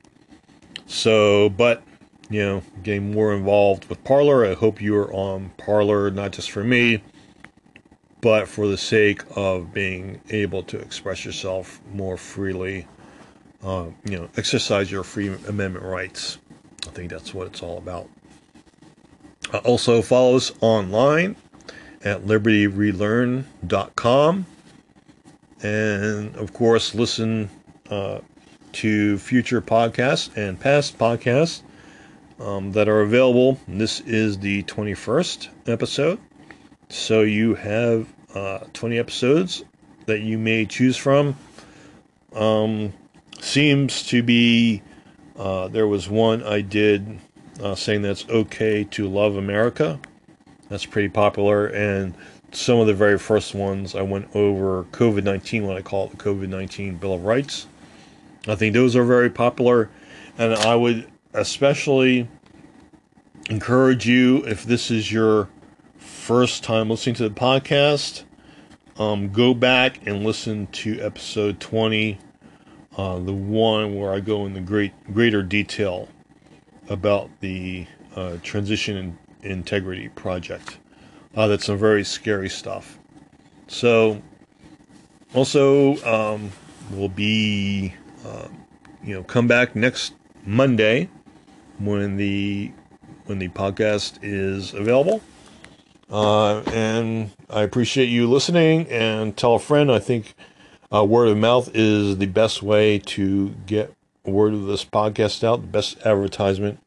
[0.87, 1.83] So, but
[2.31, 4.47] you know, getting more involved with Parler.
[4.47, 7.03] I hope you are on Parler, not just for me,
[8.21, 12.87] but for the sake of being able to express yourself more freely.
[13.65, 16.39] Uh, you know, exercise your free amendment rights.
[16.87, 18.09] I think that's what it's all about.
[19.53, 21.35] Uh, also, follow us online
[22.05, 24.47] at libertyrelearn.com.
[25.63, 27.51] And of course, listen
[27.91, 28.21] uh,
[28.73, 31.63] to future podcasts and past podcasts
[32.39, 33.59] um, that are available.
[33.69, 36.19] This is the 21st episode.
[36.89, 39.65] So you have uh, 20 episodes
[40.07, 41.37] that you may choose from.
[42.35, 42.93] Um,
[43.41, 44.83] seems to be,
[45.37, 47.19] uh, there was one I did
[47.63, 50.01] uh, saying that's okay to love America.
[50.69, 51.67] That's pretty popular.
[51.67, 52.15] And
[52.53, 56.17] some of the very first ones I went over COVID 19, what I call the
[56.17, 57.67] COVID 19 Bill of Rights.
[58.49, 59.91] I think those are very popular.
[60.39, 62.29] And I would especially
[63.49, 65.49] encourage you if this is your
[65.99, 68.25] first time listening to the podcast,
[68.99, 72.19] um, go back and listen to episode 20,
[72.97, 76.09] uh, the one where I go into great greater detail
[76.89, 77.87] about the
[78.17, 80.80] uh, transition integrity project.
[81.35, 82.99] Uh, that's some very scary stuff.
[83.69, 84.21] So,
[85.35, 86.51] also, um,
[86.91, 87.95] we'll be,
[88.27, 88.49] uh,
[89.05, 90.15] you know, come back next
[90.45, 91.09] Monday
[91.79, 92.73] when the
[93.27, 95.21] when the podcast is available.
[96.11, 99.93] Uh, and I appreciate you listening and tell a friend.
[99.93, 100.35] I think
[100.93, 105.61] uh, word of mouth is the best way to get word of this podcast out.
[105.61, 106.81] The best advertisement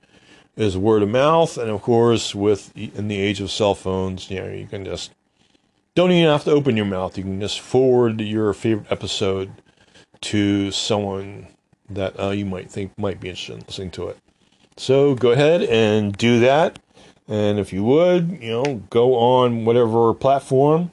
[0.55, 4.39] is word of mouth, and of course, with in the age of cell phones, you
[4.39, 5.11] know, you can just
[5.95, 7.17] don't even have to open your mouth.
[7.17, 9.51] You can just forward your favorite episode
[10.21, 11.47] to someone
[11.89, 14.17] that uh, you might think might be interested in listening to it.
[14.77, 16.79] So go ahead and do that.
[17.27, 20.91] And if you would, you know, go on whatever platform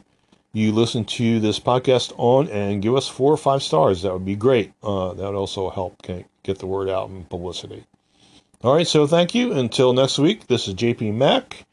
[0.53, 4.03] you listen to this podcast on and give us four or five stars.
[4.03, 4.73] That would be great.
[4.83, 7.85] Uh, that would also help get the word out and publicity.
[8.63, 9.53] All right, so thank you.
[9.53, 11.65] Until next week, this is JP Mack.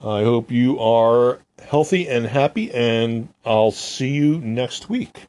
[0.00, 5.28] I hope you are healthy and happy, and I'll see you next week.